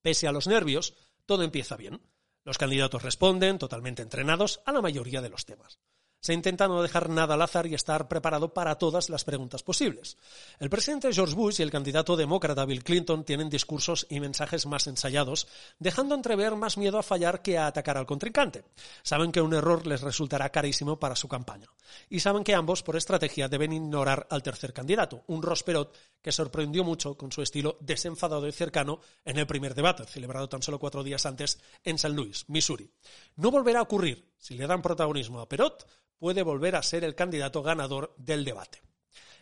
Pese 0.00 0.26
a 0.26 0.32
los 0.32 0.48
nervios, 0.48 0.94
todo 1.26 1.44
empieza 1.44 1.76
bien. 1.76 2.00
Los 2.44 2.58
candidatos 2.58 3.02
responden, 3.02 3.58
totalmente 3.58 4.02
entrenados, 4.02 4.62
a 4.66 4.72
la 4.72 4.82
mayoría 4.82 5.22
de 5.22 5.28
los 5.28 5.44
temas. 5.44 5.78
Se 6.22 6.32
intenta 6.32 6.68
no 6.68 6.80
dejar 6.82 7.08
nada 7.08 7.34
al 7.34 7.42
azar 7.42 7.66
y 7.66 7.74
estar 7.74 8.06
preparado 8.06 8.54
para 8.54 8.76
todas 8.76 9.10
las 9.10 9.24
preguntas 9.24 9.64
posibles. 9.64 10.16
El 10.60 10.70
presidente 10.70 11.12
George 11.12 11.34
Bush 11.34 11.58
y 11.58 11.64
el 11.64 11.72
candidato 11.72 12.14
demócrata 12.14 12.64
Bill 12.64 12.84
Clinton 12.84 13.24
tienen 13.24 13.50
discursos 13.50 14.06
y 14.08 14.20
mensajes 14.20 14.64
más 14.66 14.86
ensayados, 14.86 15.48
dejando 15.80 16.14
entrever 16.14 16.54
más 16.54 16.78
miedo 16.78 16.96
a 16.96 17.02
fallar 17.02 17.42
que 17.42 17.58
a 17.58 17.66
atacar 17.66 17.98
al 17.98 18.06
contrincante. 18.06 18.62
Saben 19.02 19.32
que 19.32 19.40
un 19.40 19.52
error 19.52 19.84
les 19.84 20.00
resultará 20.00 20.50
carísimo 20.50 20.96
para 20.96 21.16
su 21.16 21.26
campaña. 21.26 21.66
Y 22.08 22.20
saben 22.20 22.44
que 22.44 22.54
ambos, 22.54 22.84
por 22.84 22.94
estrategia, 22.94 23.48
deben 23.48 23.72
ignorar 23.72 24.28
al 24.30 24.44
tercer 24.44 24.72
candidato, 24.72 25.24
un 25.26 25.42
Ross 25.42 25.64
Perot 25.64 25.92
que 26.22 26.30
sorprendió 26.30 26.84
mucho 26.84 27.16
con 27.16 27.32
su 27.32 27.42
estilo 27.42 27.78
desenfadado 27.80 28.46
y 28.46 28.52
cercano 28.52 29.00
en 29.24 29.38
el 29.38 29.48
primer 29.48 29.74
debate, 29.74 30.04
celebrado 30.04 30.48
tan 30.48 30.62
solo 30.62 30.78
cuatro 30.78 31.02
días 31.02 31.26
antes 31.26 31.58
en 31.82 31.98
San 31.98 32.14
Luis, 32.14 32.44
Missouri. 32.46 32.88
No 33.34 33.50
volverá 33.50 33.80
a 33.80 33.82
ocurrir. 33.82 34.31
Si 34.42 34.56
le 34.56 34.66
dan 34.66 34.82
protagonismo 34.82 35.38
a 35.38 35.48
Perot, 35.48 35.86
puede 36.18 36.42
volver 36.42 36.74
a 36.74 36.82
ser 36.82 37.04
el 37.04 37.14
candidato 37.14 37.62
ganador 37.62 38.12
del 38.16 38.44
debate. 38.44 38.82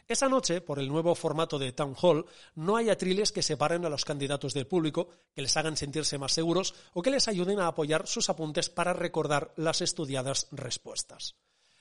Esa 0.06 0.28
noche, 0.28 0.60
por 0.60 0.78
el 0.78 0.88
nuevo 0.88 1.14
formato 1.14 1.58
de 1.58 1.72
Town 1.72 1.96
Hall, 2.02 2.26
no 2.54 2.76
hay 2.76 2.90
atriles 2.90 3.32
que 3.32 3.40
separen 3.40 3.86
a 3.86 3.88
los 3.88 4.04
candidatos 4.04 4.52
del 4.52 4.66
público, 4.66 5.08
que 5.34 5.40
les 5.40 5.56
hagan 5.56 5.78
sentirse 5.78 6.18
más 6.18 6.32
seguros 6.32 6.74
o 6.92 7.00
que 7.00 7.10
les 7.10 7.28
ayuden 7.28 7.60
a 7.60 7.68
apoyar 7.68 8.06
sus 8.06 8.28
apuntes 8.28 8.68
para 8.68 8.92
recordar 8.92 9.54
las 9.56 9.80
estudiadas 9.80 10.48
respuestas. 10.50 11.34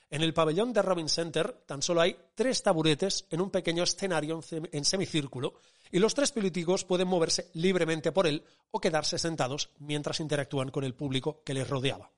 En 0.08 0.22
el 0.22 0.32
pabellón 0.32 0.72
de 0.72 0.80
Robin 0.80 1.10
Center 1.10 1.52
tan 1.66 1.82
solo 1.82 2.00
hay 2.00 2.16
tres 2.34 2.62
taburetes 2.62 3.26
en 3.28 3.42
un 3.42 3.50
pequeño 3.50 3.82
escenario 3.82 4.40
en 4.50 4.84
semicírculo 4.86 5.60
y 5.92 5.98
los 5.98 6.14
tres 6.14 6.32
políticos 6.32 6.86
pueden 6.86 7.08
moverse 7.08 7.50
libremente 7.52 8.12
por 8.12 8.26
él 8.26 8.42
o 8.70 8.80
quedarse 8.80 9.18
sentados 9.18 9.68
mientras 9.78 10.20
interactúan 10.20 10.70
con 10.70 10.84
el 10.84 10.94
público 10.94 11.42
que 11.44 11.52
les 11.52 11.68
rodeaba 11.68 12.10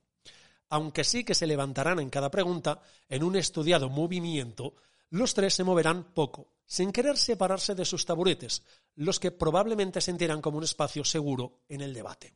aunque 0.73 1.03
sí 1.03 1.23
que 1.23 1.35
se 1.35 1.45
levantarán 1.45 1.99
en 1.99 2.09
cada 2.09 2.31
pregunta, 2.31 2.81
en 3.07 3.23
un 3.23 3.35
estudiado 3.35 3.89
movimiento, 3.89 4.73
los 5.11 5.35
tres 5.35 5.53
se 5.53 5.63
moverán 5.63 6.15
poco, 6.15 6.47
sin 6.65 6.91
querer 6.91 7.15
separarse 7.15 7.75
de 7.75 7.85
sus 7.85 8.07
taburetes, 8.07 8.63
los 8.95 9.19
que 9.19 9.29
probablemente 9.29 10.01
sentirán 10.01 10.41
como 10.41 10.57
un 10.57 10.63
espacio 10.63 11.03
seguro 11.05 11.59
en 11.69 11.81
el 11.81 11.93
debate. 11.93 12.33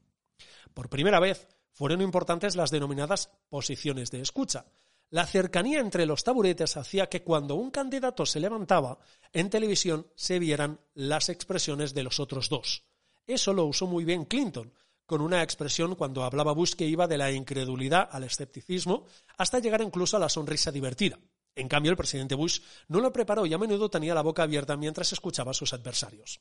Por 0.76 0.88
primera 0.88 1.20
vez, 1.20 1.48
fueron 1.72 2.00
importantes 2.00 2.56
las 2.56 2.70
denominadas 2.70 3.32
posiciones 3.50 4.12
de 4.12 4.22
escucha. 4.22 4.68
La 5.10 5.26
cercanía 5.26 5.80
entre 5.80 6.06
los 6.06 6.24
taburetes 6.24 6.78
hacía 6.78 7.10
que 7.10 7.24
cuando 7.24 7.56
un 7.56 7.72
candidato 7.72 8.24
se 8.28 8.40
levantaba, 8.40 9.00
en 9.34 9.50
televisión 9.50 10.06
se 10.14 10.38
vieran 10.38 10.80
las 10.94 11.30
expresiones 11.30 11.96
de 11.96 12.04
los 12.04 12.20
otros 12.20 12.50
dos. 12.50 12.84
Eso 13.26 13.52
lo 13.52 13.66
usó 13.66 13.88
muy 13.88 14.06
bien 14.06 14.26
Clinton, 14.26 14.72
con 15.08 15.22
una 15.22 15.42
expresión 15.42 15.96
cuando 15.96 16.24
hablaba 16.24 16.52
Bush 16.52 16.74
que 16.74 16.86
iba 16.86 17.08
de 17.08 17.18
la 17.18 17.32
incredulidad 17.32 18.10
al 18.12 18.26
escepticismo 18.26 19.08
hasta 19.38 19.58
llegar 19.58 19.82
incluso 19.82 20.18
a 20.18 20.20
la 20.20 20.30
sonrisa 20.30 20.70
divertida. 20.72 21.18
En 21.56 21.68
cambio, 21.68 21.90
el 21.90 21.98
presidente 21.98 22.36
Bush 22.36 22.60
no 22.90 23.00
lo 23.00 23.12
preparó 23.12 23.46
y 23.48 23.54
a 23.54 23.58
menudo 23.58 23.90
tenía 23.90 24.14
la 24.14 24.22
boca 24.22 24.44
abierta 24.44 24.78
mientras 24.78 25.12
escuchaba 25.12 25.52
a 25.52 25.56
sus 25.56 25.74
adversarios. 25.74 26.40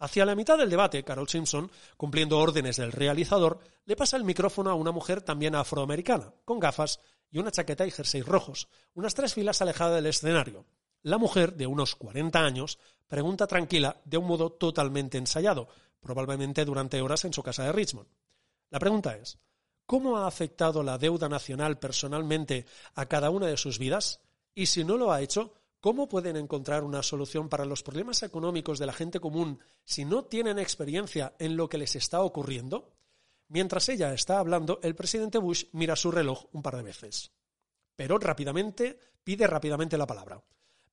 Hacia 0.00 0.26
la 0.26 0.34
mitad 0.34 0.58
del 0.58 0.70
debate, 0.70 1.04
Carol 1.04 1.28
Simpson, 1.28 1.70
cumpliendo 1.96 2.38
órdenes 2.38 2.76
del 2.76 2.92
realizador, 2.92 3.60
le 3.84 3.96
pasa 3.96 4.16
el 4.16 4.24
micrófono 4.24 4.70
a 4.70 4.74
una 4.74 4.92
mujer 4.92 5.22
también 5.22 5.54
afroamericana, 5.54 6.34
con 6.44 6.58
gafas 6.58 7.00
y 7.30 7.38
una 7.38 7.52
chaqueta 7.52 7.86
y 7.86 7.90
jersey 7.90 8.22
rojos, 8.22 8.68
unas 8.94 9.14
tres 9.14 9.34
filas 9.34 9.62
alejada 9.62 9.96
del 9.96 10.06
escenario. 10.06 10.66
La 11.02 11.16
mujer, 11.16 11.54
de 11.54 11.66
unos 11.66 11.94
40 11.96 12.38
años, 12.40 12.78
pregunta 13.08 13.46
tranquila, 13.46 14.00
de 14.04 14.18
un 14.18 14.26
modo 14.26 14.50
totalmente 14.50 15.16
ensayado, 15.16 15.68
probablemente 16.00 16.64
durante 16.64 17.00
horas 17.00 17.24
en 17.24 17.32
su 17.32 17.42
casa 17.42 17.64
de 17.64 17.72
Richmond. 17.72 18.08
La 18.70 18.78
pregunta 18.78 19.16
es, 19.16 19.38
¿cómo 19.86 20.18
ha 20.18 20.26
afectado 20.26 20.82
la 20.82 20.98
deuda 20.98 21.28
nacional 21.28 21.78
personalmente 21.78 22.66
a 22.94 23.06
cada 23.06 23.30
una 23.30 23.46
de 23.46 23.56
sus 23.56 23.78
vidas? 23.78 24.20
Y 24.54 24.66
si 24.66 24.84
no 24.84 24.96
lo 24.96 25.12
ha 25.12 25.20
hecho, 25.20 25.54
¿cómo 25.80 26.08
pueden 26.08 26.36
encontrar 26.36 26.84
una 26.84 27.02
solución 27.02 27.48
para 27.48 27.64
los 27.64 27.82
problemas 27.82 28.22
económicos 28.22 28.78
de 28.78 28.86
la 28.86 28.92
gente 28.92 29.20
común 29.20 29.60
si 29.84 30.04
no 30.04 30.24
tienen 30.24 30.58
experiencia 30.58 31.34
en 31.38 31.56
lo 31.56 31.68
que 31.68 31.78
les 31.78 31.96
está 31.96 32.22
ocurriendo? 32.22 32.92
Mientras 33.48 33.88
ella 33.88 34.12
está 34.14 34.38
hablando, 34.38 34.78
el 34.82 34.94
presidente 34.94 35.38
Bush 35.38 35.64
mira 35.72 35.96
su 35.96 36.10
reloj 36.10 36.46
un 36.52 36.62
par 36.62 36.76
de 36.76 36.82
veces. 36.82 37.32
Pero 37.96 38.18
rápidamente 38.18 38.98
pide 39.24 39.46
rápidamente 39.46 39.98
la 39.98 40.06
palabra 40.06 40.40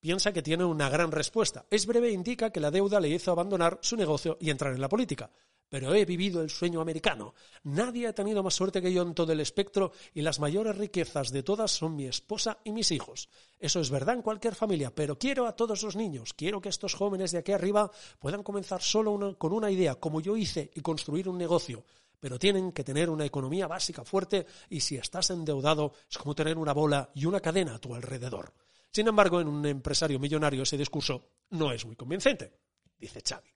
piensa 0.08 0.32
que 0.32 0.42
tiene 0.42 0.64
una 0.64 0.88
gran 0.88 1.12
respuesta. 1.12 1.66
Es 1.70 1.86
breve 1.86 2.08
e 2.08 2.14
indica 2.14 2.50
que 2.50 2.62
la 2.62 2.72
deuda 2.72 3.02
le 3.02 3.10
hizo 3.10 3.30
abandonar 3.30 3.78
su 3.82 3.98
negocio 3.98 4.38
y 4.40 4.52
entrar 4.52 4.74
en 4.74 4.80
la 4.80 4.88
política. 4.88 5.30
Pero 5.68 5.94
he 5.94 6.06
vivido 6.06 6.42
el 6.42 6.50
sueño 6.50 6.80
americano. 6.80 7.34
Nadie 7.64 8.08
ha 8.08 8.16
tenido 8.16 8.42
más 8.42 8.54
suerte 8.54 8.82
que 8.82 8.94
yo 8.94 9.02
en 9.02 9.14
todo 9.14 9.34
el 9.34 9.42
espectro 9.42 9.92
y 10.14 10.22
las 10.22 10.40
mayores 10.40 10.78
riquezas 10.78 11.34
de 11.34 11.44
todas 11.44 11.72
son 11.72 11.98
mi 11.98 12.06
esposa 12.06 12.60
y 12.64 12.72
mis 12.72 12.92
hijos. 12.92 13.28
Eso 13.60 13.82
es 13.82 13.90
verdad 13.90 14.16
en 14.16 14.22
cualquier 14.22 14.56
familia, 14.56 14.96
pero 14.96 15.20
quiero 15.20 15.46
a 15.46 15.58
todos 15.58 15.84
los 15.84 15.98
niños. 15.98 16.34
Quiero 16.34 16.62
que 16.62 16.70
estos 16.70 16.94
jóvenes 16.94 17.34
de 17.34 17.40
aquí 17.40 17.52
arriba 17.52 17.92
puedan 18.18 18.44
comenzar 18.44 18.82
solo 18.82 19.38
con 19.38 19.52
una 19.52 19.70
idea, 19.72 19.96
como 19.96 20.22
yo 20.22 20.38
hice, 20.38 20.72
y 20.74 20.80
construir 20.80 21.28
un 21.28 21.38
negocio 21.38 21.84
pero 22.20 22.40
tienen 22.40 22.72
que 22.72 22.84
tener 22.84 23.12
una 23.12 23.26
economía 23.26 23.68
básica 23.68 24.04
fuerte 24.04 24.48
y 24.70 24.80
si 24.80 24.96
estás 24.96 25.30
endeudado 25.30 25.94
es 26.10 26.18
como 26.18 26.34
tener 26.34 26.58
una 26.58 26.74
bola 26.74 27.12
y 27.14 27.26
una 27.26 27.42
cadena 27.42 27.76
a 27.76 27.80
tu 27.80 27.94
alrededor. 27.94 28.54
Sin 28.92 29.08
embargo, 29.08 29.40
en 29.42 29.48
un 29.48 29.66
empresario 29.66 30.20
millonario 30.20 30.64
ese 30.64 30.78
discurso 30.78 31.30
no 31.52 31.72
es 31.72 31.86
muy 31.86 31.96
convincente, 31.96 32.52
dice 32.98 33.22
Xavi. 33.28 33.50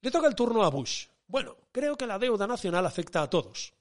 Le 0.00 0.10
toca 0.10 0.28
el 0.28 0.34
turno 0.34 0.62
a 0.62 0.70
Bush. 0.70 1.06
Bueno, 1.26 1.56
creo 1.72 1.96
que 1.96 2.06
la 2.06 2.18
deuda 2.18 2.46
nacional 2.46 2.86
afecta 2.86 3.22
a 3.22 3.30
todos. 3.30 3.74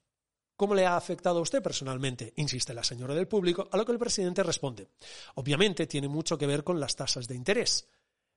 ¿Cómo 0.55 0.73
le 0.73 0.85
ha 0.85 0.95
afectado 0.95 1.39
a 1.39 1.41
usted 1.41 1.61
personalmente? 1.61 2.33
insiste 2.37 2.73
la 2.73 2.83
señora 2.83 3.13
del 3.13 3.27
público, 3.27 3.67
a 3.71 3.77
lo 3.77 3.85
que 3.85 3.91
el 3.91 3.99
presidente 3.99 4.41
responde. 4.41 4.89
Obviamente 5.35 5.85
tiene 5.85 6.07
mucho 6.07 6.37
que 6.37 6.47
ver 6.47 6.63
con 6.63 6.79
las 6.79 6.95
tasas 6.95 7.27
de 7.27 7.35
interés. 7.35 7.89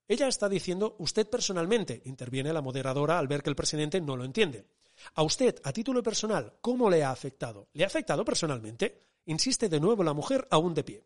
Ella 0.08 0.26
está 0.26 0.48
diciendo 0.48 0.96
usted 0.98 1.28
personalmente, 1.28 2.02
interviene 2.06 2.52
la 2.52 2.62
moderadora 2.62 3.18
al 3.18 3.28
ver 3.28 3.42
que 3.42 3.50
el 3.50 3.56
presidente 3.56 4.00
no 4.00 4.16
lo 4.16 4.24
entiende. 4.24 4.66
A 5.14 5.22
usted, 5.22 5.60
a 5.62 5.72
título 5.72 6.02
personal, 6.02 6.54
¿cómo 6.60 6.90
le 6.90 7.04
ha 7.04 7.10
afectado? 7.10 7.68
¿Le 7.72 7.84
ha 7.84 7.86
afectado 7.86 8.24
personalmente? 8.24 9.06
Insiste 9.26 9.68
de 9.68 9.78
nuevo 9.78 10.02
la 10.02 10.14
mujer 10.14 10.48
aún 10.50 10.74
de 10.74 10.82
pie. 10.84 11.04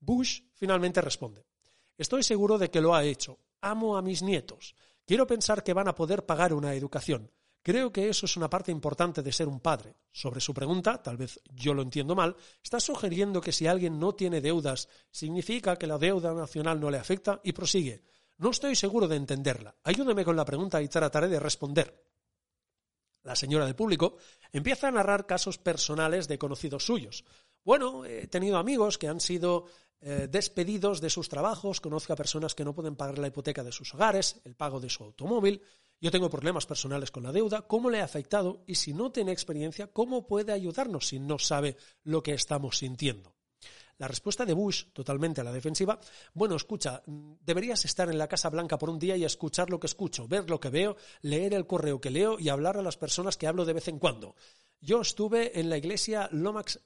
Bush 0.00 0.42
finalmente 0.54 1.00
responde, 1.00 1.44
Estoy 1.96 2.22
seguro 2.22 2.56
de 2.56 2.70
que 2.70 2.80
lo 2.80 2.94
ha 2.94 3.04
hecho. 3.04 3.38
Amo 3.60 3.96
a 3.96 4.02
mis 4.02 4.22
nietos. 4.22 4.74
Quiero 5.04 5.26
pensar 5.26 5.62
que 5.62 5.74
van 5.74 5.86
a 5.86 5.94
poder 5.94 6.24
pagar 6.24 6.54
una 6.54 6.74
educación. 6.74 7.30
Creo 7.62 7.92
que 7.92 8.08
eso 8.08 8.24
es 8.24 8.38
una 8.38 8.48
parte 8.48 8.72
importante 8.72 9.22
de 9.22 9.32
ser 9.32 9.48
un 9.48 9.60
padre. 9.60 9.96
Sobre 10.10 10.40
su 10.40 10.54
pregunta, 10.54 11.02
tal 11.02 11.18
vez 11.18 11.40
yo 11.54 11.74
lo 11.74 11.82
entiendo 11.82 12.14
mal, 12.14 12.36
está 12.62 12.80
sugiriendo 12.80 13.42
que 13.42 13.52
si 13.52 13.66
alguien 13.66 13.98
no 13.98 14.14
tiene 14.14 14.40
deudas, 14.40 14.88
significa 15.10 15.76
que 15.76 15.86
la 15.86 15.98
deuda 15.98 16.32
nacional 16.32 16.80
no 16.80 16.90
le 16.90 16.96
afecta 16.96 17.38
y 17.44 17.52
prosigue. 17.52 18.02
No 18.38 18.50
estoy 18.50 18.74
seguro 18.76 19.06
de 19.06 19.16
entenderla. 19.16 19.76
Ayúdeme 19.84 20.24
con 20.24 20.36
la 20.36 20.46
pregunta 20.46 20.80
y 20.80 20.88
trataré 20.88 21.28
de 21.28 21.38
responder. 21.38 22.02
La 23.24 23.36
señora 23.36 23.66
del 23.66 23.76
público 23.76 24.16
empieza 24.50 24.88
a 24.88 24.92
narrar 24.92 25.26
casos 25.26 25.58
personales 25.58 26.28
de 26.28 26.38
conocidos 26.38 26.86
suyos. 26.86 27.26
Bueno, 27.62 28.06
he 28.06 28.26
tenido 28.28 28.56
amigos 28.56 28.96
que 28.96 29.08
han 29.08 29.20
sido 29.20 29.66
eh, 30.02 30.28
despedidos 30.30 31.00
de 31.00 31.10
sus 31.10 31.28
trabajos, 31.28 31.80
conozco 31.80 32.12
a 32.12 32.16
personas 32.16 32.54
que 32.54 32.64
no 32.64 32.74
pueden 32.74 32.96
pagar 32.96 33.18
la 33.18 33.26
hipoteca 33.26 33.62
de 33.62 33.72
sus 33.72 33.94
hogares, 33.94 34.40
el 34.44 34.54
pago 34.54 34.80
de 34.80 34.88
su 34.88 35.04
automóvil, 35.04 35.62
yo 36.00 36.10
tengo 36.10 36.30
problemas 36.30 36.64
personales 36.64 37.10
con 37.10 37.22
la 37.22 37.32
deuda, 37.32 37.62
¿cómo 37.62 37.90
le 37.90 38.00
ha 38.00 38.04
afectado? 38.04 38.64
Y 38.66 38.76
si 38.76 38.94
no 38.94 39.12
tiene 39.12 39.32
experiencia, 39.32 39.88
¿cómo 39.88 40.26
puede 40.26 40.52
ayudarnos 40.52 41.08
si 41.08 41.18
no 41.18 41.38
sabe 41.38 41.76
lo 42.04 42.22
que 42.22 42.32
estamos 42.32 42.78
sintiendo? 42.78 43.34
La 43.98 44.08
respuesta 44.08 44.46
de 44.46 44.54
Bush, 44.54 44.86
totalmente 44.94 45.42
a 45.42 45.44
la 45.44 45.52
defensiva, 45.52 46.00
bueno, 46.32 46.56
escucha, 46.56 47.02
deberías 47.06 47.84
estar 47.84 48.08
en 48.08 48.16
la 48.16 48.28
Casa 48.28 48.48
Blanca 48.48 48.78
por 48.78 48.88
un 48.88 48.98
día 48.98 49.14
y 49.14 49.24
escuchar 49.24 49.68
lo 49.68 49.78
que 49.78 49.88
escucho, 49.88 50.26
ver 50.26 50.48
lo 50.48 50.58
que 50.58 50.70
veo, 50.70 50.96
leer 51.20 51.52
el 51.52 51.66
correo 51.66 52.00
que 52.00 52.08
leo 52.08 52.38
y 52.40 52.48
hablar 52.48 52.78
a 52.78 52.82
las 52.82 52.96
personas 52.96 53.36
que 53.36 53.46
hablo 53.46 53.66
de 53.66 53.74
vez 53.74 53.88
en 53.88 53.98
cuando. 53.98 54.36
Yo 54.80 55.02
estuve 55.02 55.60
en 55.60 55.68
la 55.68 55.76
iglesia 55.76 56.30
Lomax 56.32 56.80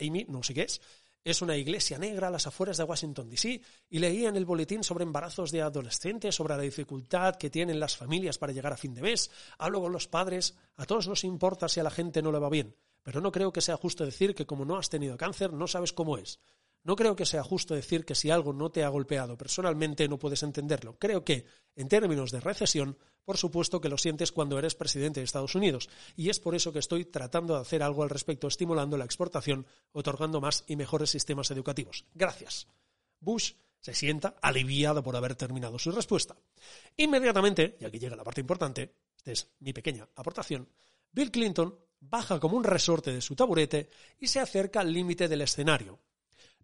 Amy, 0.00 0.26
no 0.28 0.42
sé 0.42 0.54
qué 0.54 0.62
es, 0.62 0.80
es 1.26 1.42
una 1.42 1.56
iglesia 1.56 1.98
negra 1.98 2.28
a 2.28 2.30
las 2.30 2.46
afueras 2.46 2.76
de 2.76 2.84
Washington, 2.84 3.28
D.C., 3.28 3.60
y 3.90 3.98
leía 3.98 4.28
en 4.28 4.36
el 4.36 4.44
boletín 4.44 4.84
sobre 4.84 5.02
embarazos 5.02 5.50
de 5.50 5.60
adolescentes, 5.60 6.36
sobre 6.36 6.54
la 6.54 6.62
dificultad 6.62 7.34
que 7.34 7.50
tienen 7.50 7.80
las 7.80 7.96
familias 7.96 8.38
para 8.38 8.52
llegar 8.52 8.72
a 8.72 8.76
fin 8.76 8.94
de 8.94 9.02
mes. 9.02 9.28
Hablo 9.58 9.80
con 9.80 9.90
los 9.90 10.06
padres, 10.06 10.54
a 10.76 10.86
todos 10.86 11.08
nos 11.08 11.24
importa 11.24 11.68
si 11.68 11.80
a 11.80 11.82
la 11.82 11.90
gente 11.90 12.22
no 12.22 12.30
le 12.30 12.38
va 12.38 12.48
bien, 12.48 12.76
pero 13.02 13.20
no 13.20 13.32
creo 13.32 13.52
que 13.52 13.60
sea 13.60 13.76
justo 13.76 14.04
decir 14.04 14.36
que 14.36 14.46
como 14.46 14.64
no 14.64 14.76
has 14.76 14.88
tenido 14.88 15.16
cáncer 15.16 15.52
no 15.52 15.66
sabes 15.66 15.92
cómo 15.92 16.16
es. 16.16 16.38
No 16.86 16.94
creo 16.94 17.16
que 17.16 17.26
sea 17.26 17.42
justo 17.42 17.74
decir 17.74 18.04
que 18.04 18.14
si 18.14 18.30
algo 18.30 18.52
no 18.52 18.70
te 18.70 18.84
ha 18.84 18.88
golpeado 18.88 19.36
personalmente 19.36 20.06
no 20.06 20.20
puedes 20.20 20.44
entenderlo. 20.44 20.96
Creo 21.00 21.24
que, 21.24 21.44
en 21.74 21.88
términos 21.88 22.30
de 22.30 22.38
recesión, 22.38 22.96
por 23.24 23.38
supuesto 23.38 23.80
que 23.80 23.88
lo 23.88 23.98
sientes 23.98 24.30
cuando 24.30 24.56
eres 24.56 24.76
presidente 24.76 25.18
de 25.18 25.24
Estados 25.24 25.56
Unidos, 25.56 25.88
y 26.14 26.30
es 26.30 26.38
por 26.38 26.54
eso 26.54 26.72
que 26.72 26.78
estoy 26.78 27.04
tratando 27.04 27.54
de 27.54 27.62
hacer 27.62 27.82
algo 27.82 28.04
al 28.04 28.10
respecto, 28.10 28.46
estimulando 28.46 28.96
la 28.96 29.04
exportación, 29.04 29.66
otorgando 29.90 30.40
más 30.40 30.62
y 30.68 30.76
mejores 30.76 31.10
sistemas 31.10 31.50
educativos. 31.50 32.04
Gracias. 32.14 32.68
Bush 33.18 33.54
se 33.80 33.92
sienta 33.92 34.36
aliviado 34.40 35.02
por 35.02 35.16
haber 35.16 35.34
terminado 35.34 35.80
su 35.80 35.90
respuesta. 35.90 36.36
Inmediatamente, 36.98 37.78
y 37.80 37.84
aquí 37.84 37.98
llega 37.98 38.14
la 38.14 38.22
parte 38.22 38.42
importante, 38.42 38.94
esta 39.16 39.32
es 39.32 39.48
mi 39.58 39.72
pequeña 39.72 40.08
aportación, 40.14 40.68
Bill 41.10 41.32
Clinton 41.32 41.76
baja 41.98 42.38
como 42.38 42.56
un 42.56 42.62
resorte 42.62 43.12
de 43.12 43.20
su 43.20 43.34
taburete 43.34 43.90
y 44.20 44.28
se 44.28 44.38
acerca 44.38 44.82
al 44.82 44.92
límite 44.92 45.26
del 45.26 45.40
escenario. 45.40 45.98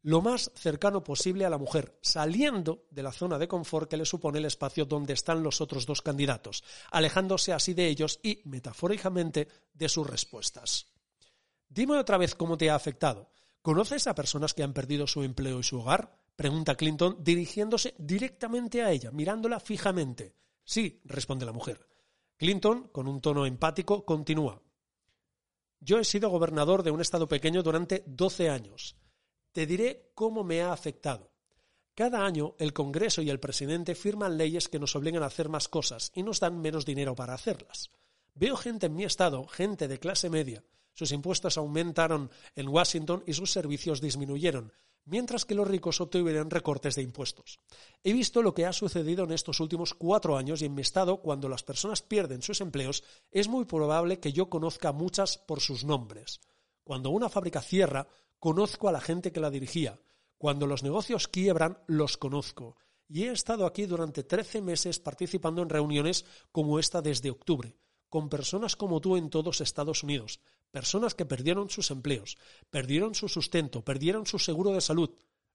Lo 0.02 0.20
más 0.20 0.50
cercano 0.54 1.04
posible 1.04 1.44
a 1.44 1.50
la 1.50 1.58
mujer, 1.58 1.98
saliendo 2.02 2.86
de 2.90 3.02
la 3.02 3.12
zona 3.12 3.38
de 3.38 3.48
confort 3.48 3.88
que 3.88 3.96
le 3.96 4.04
supone 4.04 4.38
el 4.38 4.44
espacio 4.44 4.84
donde 4.84 5.12
están 5.12 5.42
los 5.42 5.60
otros 5.60 5.86
dos 5.86 6.02
candidatos, 6.02 6.64
alejándose 6.90 7.52
así 7.52 7.72
de 7.74 7.86
ellos 7.86 8.18
y, 8.22 8.42
metafóricamente, 8.44 9.48
de 9.72 9.88
sus 9.88 10.06
respuestas. 10.06 10.88
Dime 11.68 11.98
otra 11.98 12.18
vez 12.18 12.34
cómo 12.34 12.58
te 12.58 12.68
ha 12.68 12.74
afectado. 12.74 13.30
¿Conoces 13.62 14.06
a 14.08 14.14
personas 14.14 14.54
que 14.54 14.64
han 14.64 14.72
perdido 14.72 15.06
su 15.06 15.22
empleo 15.22 15.60
y 15.60 15.62
su 15.62 15.80
hogar? 15.80 16.18
Pregunta 16.34 16.74
Clinton 16.74 17.18
dirigiéndose 17.20 17.94
directamente 17.96 18.82
a 18.82 18.90
ella, 18.90 19.12
mirándola 19.12 19.60
fijamente. 19.60 20.34
Sí, 20.64 21.00
responde 21.04 21.46
la 21.46 21.52
mujer. 21.52 21.86
Clinton, 22.36 22.88
con 22.88 23.06
un 23.06 23.20
tono 23.20 23.46
empático, 23.46 24.04
continúa. 24.04 24.60
Yo 25.78 25.98
he 25.98 26.04
sido 26.04 26.28
gobernador 26.28 26.82
de 26.82 26.90
un 26.90 27.00
estado 27.00 27.28
pequeño 27.28 27.62
durante 27.62 28.02
12 28.06 28.50
años. 28.50 28.96
Te 29.52 29.66
diré 29.66 30.10
cómo 30.14 30.44
me 30.44 30.62
ha 30.62 30.72
afectado. 30.72 31.30
Cada 31.94 32.24
año 32.24 32.54
el 32.58 32.72
Congreso 32.72 33.20
y 33.20 33.28
el 33.28 33.38
presidente 33.38 33.94
firman 33.94 34.38
leyes 34.38 34.68
que 34.68 34.78
nos 34.78 34.96
obligan 34.96 35.22
a 35.22 35.26
hacer 35.26 35.50
más 35.50 35.68
cosas 35.68 36.10
y 36.14 36.22
nos 36.22 36.40
dan 36.40 36.58
menos 36.58 36.86
dinero 36.86 37.14
para 37.14 37.34
hacerlas. 37.34 37.90
Veo 38.34 38.56
gente 38.56 38.86
en 38.86 38.94
mi 38.94 39.04
estado, 39.04 39.46
gente 39.46 39.88
de 39.88 39.98
clase 39.98 40.30
media. 40.30 40.64
Sus 40.94 41.12
impuestos 41.12 41.58
aumentaron 41.58 42.30
en 42.56 42.68
Washington 42.68 43.22
y 43.26 43.34
sus 43.34 43.52
servicios 43.52 44.00
disminuyeron, 44.00 44.72
mientras 45.04 45.44
que 45.44 45.54
los 45.54 45.68
ricos 45.68 46.00
obtuvieron 46.00 46.48
recortes 46.48 46.94
de 46.94 47.02
impuestos. 47.02 47.60
He 48.02 48.14
visto 48.14 48.40
lo 48.40 48.54
que 48.54 48.64
ha 48.64 48.72
sucedido 48.72 49.24
en 49.24 49.32
estos 49.32 49.60
últimos 49.60 49.92
cuatro 49.92 50.38
años 50.38 50.62
y 50.62 50.66
en 50.66 50.74
mi 50.74 50.80
estado, 50.80 51.18
cuando 51.18 51.50
las 51.50 51.62
personas 51.62 52.00
pierden 52.00 52.40
sus 52.40 52.62
empleos, 52.62 53.04
es 53.30 53.48
muy 53.48 53.66
probable 53.66 54.18
que 54.18 54.32
yo 54.32 54.48
conozca 54.48 54.92
muchas 54.92 55.36
por 55.36 55.60
sus 55.60 55.84
nombres. 55.84 56.40
Cuando 56.84 57.10
una 57.10 57.28
fábrica 57.28 57.60
cierra, 57.60 58.08
conozco 58.38 58.88
a 58.88 58.92
la 58.92 59.00
gente 59.00 59.32
que 59.32 59.40
la 59.40 59.50
dirigía. 59.50 60.00
Cuando 60.36 60.66
los 60.66 60.82
negocios 60.82 61.28
quiebran, 61.28 61.78
los 61.86 62.16
conozco. 62.16 62.76
Y 63.08 63.24
he 63.24 63.32
estado 63.32 63.66
aquí 63.66 63.86
durante 63.86 64.24
13 64.24 64.62
meses 64.62 64.98
participando 64.98 65.62
en 65.62 65.68
reuniones 65.68 66.24
como 66.50 66.78
esta 66.78 67.02
desde 67.02 67.30
octubre, 67.30 67.76
con 68.08 68.28
personas 68.28 68.74
como 68.74 69.00
tú 69.00 69.16
en 69.16 69.30
todos 69.30 69.60
Estados 69.60 70.02
Unidos, 70.02 70.40
personas 70.70 71.14
que 71.14 71.26
perdieron 71.26 71.70
sus 71.70 71.90
empleos, 71.90 72.36
perdieron 72.70 73.14
su 73.14 73.28
sustento, 73.28 73.84
perdieron 73.84 74.26
su 74.26 74.38
seguro 74.38 74.72
de 74.72 74.80
salud. 74.80 75.10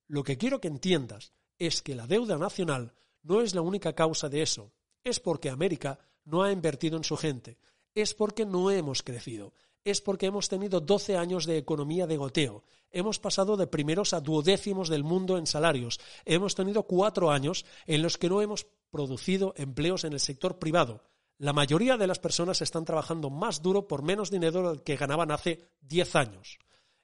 Lo 0.07 0.24
que 0.24 0.38
quiero 0.38 0.62
que 0.62 0.67
entiendas 0.67 1.34
es 1.57 1.81
que 1.81 1.96
la 1.96 2.07
deuda 2.07 2.38
nacional 2.38 2.93
no 3.24 3.41
es 3.41 3.53
la 3.53 3.62
única 3.62 3.93
causa 3.93 4.29
de 4.29 4.43
eso, 4.43 4.72
es 5.03 5.19
porque 5.19 5.50
América 5.50 6.00
no 6.24 6.43
ha 6.43 6.51
invertido 6.51 6.96
en 6.98 7.03
su 7.03 7.17
gente, 7.17 7.57
es 7.96 8.13
porque 8.13 8.46
no 8.46 8.72
hemos 8.72 9.03
crecido, 9.03 9.53
es 9.88 10.01
porque 10.01 10.25
hemos 10.25 10.50
tenido 10.50 10.82
12 10.82 11.15
años 11.15 11.46
de 11.46 11.58
economía 11.58 12.08
de 12.08 12.17
goteo. 12.17 12.63
Hemos 12.91 13.20
pasado 13.20 13.56
de 13.56 13.67
primeros 13.67 14.13
a 14.13 14.20
duodécimos 14.20 14.89
del 14.89 15.03
mundo 15.03 15.38
en 15.38 15.48
salarios. 15.48 16.00
Hemos 16.25 16.56
tenido 16.56 16.84
cuatro 16.84 17.32
años 17.32 17.65
en 17.86 18.01
los 18.01 18.17
que 18.17 18.27
no 18.27 18.41
hemos 18.41 18.67
producido 18.91 19.53
empleos 19.56 20.03
en 20.03 20.13
el 20.13 20.20
sector 20.20 20.60
privado. 20.60 21.03
La 21.38 21.53
mayoría 21.53 21.96
de 21.96 22.08
las 22.08 22.20
personas 22.20 22.62
están 22.62 22.84
trabajando 22.84 23.29
más 23.29 23.62
duro 23.62 23.88
por 23.88 24.03
menos 24.03 24.29
dinero 24.29 24.70
del 24.70 24.84
que 24.84 24.98
ganaban 24.98 25.32
hace 25.32 25.70
10 25.82 26.15
años. 26.15 26.60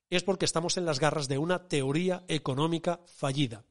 Es 0.10 0.24
porque 0.24 0.46
estamos 0.46 0.76
en 0.78 0.86
las 0.86 1.00
garras 1.00 1.28
de 1.28 1.38
una 1.38 1.68
teoría 1.68 2.24
económica 2.28 3.00
fallida. 3.06 3.64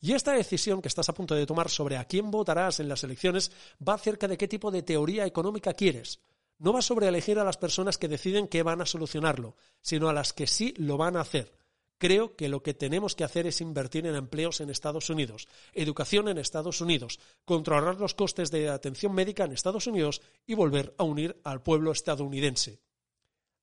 Y 0.00 0.12
esta 0.12 0.32
decisión 0.32 0.82
que 0.82 0.88
estás 0.88 1.08
a 1.08 1.14
punto 1.14 1.34
de 1.34 1.46
tomar 1.46 1.68
sobre 1.68 1.96
a 1.96 2.04
quién 2.04 2.30
votarás 2.30 2.80
en 2.80 2.88
las 2.88 3.02
elecciones 3.02 3.50
va 3.86 3.94
acerca 3.94 4.28
de 4.28 4.36
qué 4.36 4.46
tipo 4.46 4.70
de 4.70 4.82
teoría 4.82 5.26
económica 5.26 5.72
quieres 5.72 6.20
no 6.62 6.72
va 6.72 6.80
sobre 6.80 7.08
elegir 7.08 7.40
a 7.40 7.44
las 7.44 7.56
personas 7.56 7.98
que 7.98 8.06
deciden 8.06 8.46
que 8.46 8.62
van 8.62 8.80
a 8.80 8.86
solucionarlo, 8.86 9.56
sino 9.80 10.08
a 10.08 10.12
las 10.12 10.32
que 10.32 10.46
sí 10.46 10.72
lo 10.76 10.96
van 10.96 11.16
a 11.16 11.22
hacer. 11.22 11.58
Creo 11.98 12.36
que 12.36 12.48
lo 12.48 12.62
que 12.62 12.72
tenemos 12.72 13.16
que 13.16 13.24
hacer 13.24 13.48
es 13.48 13.60
invertir 13.60 14.06
en 14.06 14.14
empleos 14.14 14.60
en 14.60 14.70
Estados 14.70 15.10
Unidos, 15.10 15.48
educación 15.72 16.28
en 16.28 16.38
Estados 16.38 16.80
Unidos, 16.80 17.18
controlar 17.44 17.98
los 17.98 18.14
costes 18.14 18.52
de 18.52 18.68
atención 18.68 19.12
médica 19.12 19.44
en 19.44 19.50
Estados 19.50 19.88
Unidos 19.88 20.22
y 20.46 20.54
volver 20.54 20.94
a 20.98 21.02
unir 21.02 21.40
al 21.42 21.64
pueblo 21.64 21.90
estadounidense. 21.90 22.80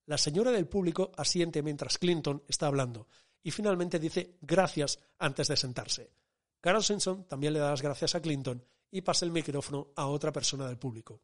La 0.06 0.18
señora 0.18 0.51
del 0.51 0.68
público 0.68 1.13
asiente 1.15 1.63
mientras 1.63 2.00
Clinton 2.00 2.44
está 2.50 2.68
hablando 2.68 3.08
y 3.41 3.51
finalmente 3.51 3.98
dice 3.98 4.36
gracias 4.41 5.00
antes 5.20 5.48
de 5.48 5.56
sentarse. 5.56 6.12
Carol 6.60 6.84
Simpson 6.84 7.24
también 7.29 7.53
le 7.53 7.60
da 7.60 7.70
las 7.70 7.82
gracias 7.82 8.15
a 8.15 8.22
Clinton 8.22 8.62
y 8.91 9.00
pasa 9.00 9.23
el 9.23 9.32
micrófono 9.32 9.93
a 9.95 10.08
otra 10.08 10.34
persona 10.34 10.67
del 10.67 10.78
público 10.78 11.21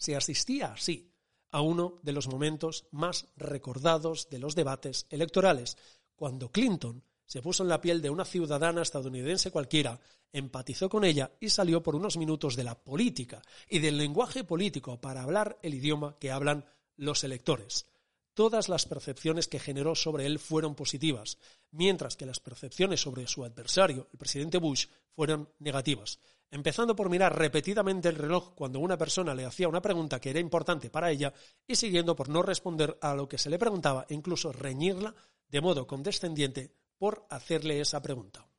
se 0.00 0.16
asistía 0.16 0.72
así 0.72 1.12
a 1.52 1.60
uno 1.60 1.98
de 2.02 2.12
los 2.12 2.26
momentos 2.26 2.86
más 2.90 3.26
recordados 3.36 4.28
de 4.30 4.38
los 4.38 4.54
debates 4.54 5.06
electorales, 5.10 5.76
cuando 6.16 6.50
Clinton 6.50 7.04
se 7.26 7.42
puso 7.42 7.62
en 7.62 7.68
la 7.68 7.80
piel 7.80 8.02
de 8.02 8.10
una 8.10 8.24
ciudadana 8.24 8.82
estadounidense 8.82 9.50
cualquiera, 9.50 10.00
empatizó 10.32 10.88
con 10.88 11.04
ella 11.04 11.30
y 11.38 11.50
salió 11.50 11.82
por 11.82 11.94
unos 11.94 12.16
minutos 12.16 12.56
de 12.56 12.64
la 12.64 12.76
política 12.82 13.42
y 13.68 13.78
del 13.78 13.98
lenguaje 13.98 14.42
político 14.42 15.00
para 15.00 15.22
hablar 15.22 15.58
el 15.62 15.74
idioma 15.74 16.16
que 16.18 16.30
hablan 16.30 16.64
los 16.96 17.22
electores. 17.22 17.86
Todas 18.34 18.68
las 18.68 18.86
percepciones 18.86 19.48
que 19.48 19.58
generó 19.58 19.94
sobre 19.94 20.26
él 20.26 20.38
fueron 20.38 20.74
positivas, 20.74 21.38
mientras 21.70 22.16
que 22.16 22.26
las 22.26 22.40
percepciones 22.40 23.00
sobre 23.00 23.26
su 23.26 23.44
adversario, 23.44 24.08
el 24.12 24.18
presidente 24.18 24.58
Bush, 24.58 24.86
fueron 25.14 25.48
negativas 25.58 26.20
empezando 26.50 26.96
por 26.96 27.08
mirar 27.08 27.36
repetidamente 27.38 28.08
el 28.08 28.16
reloj 28.16 28.54
cuando 28.54 28.80
una 28.80 28.98
persona 28.98 29.34
le 29.34 29.44
hacía 29.44 29.68
una 29.68 29.80
pregunta 29.80 30.20
que 30.20 30.30
era 30.30 30.40
importante 30.40 30.90
para 30.90 31.10
ella 31.10 31.32
y 31.66 31.76
siguiendo 31.76 32.16
por 32.16 32.28
no 32.28 32.42
responder 32.42 32.98
a 33.00 33.14
lo 33.14 33.28
que 33.28 33.38
se 33.38 33.50
le 33.50 33.58
preguntaba 33.58 34.06
e 34.08 34.14
incluso 34.14 34.52
reñirla 34.52 35.14
de 35.48 35.60
modo 35.60 35.86
condescendiente 35.86 36.74
por 36.98 37.26
hacerle 37.30 37.80
esa 37.80 38.02
pregunta. 38.02 38.49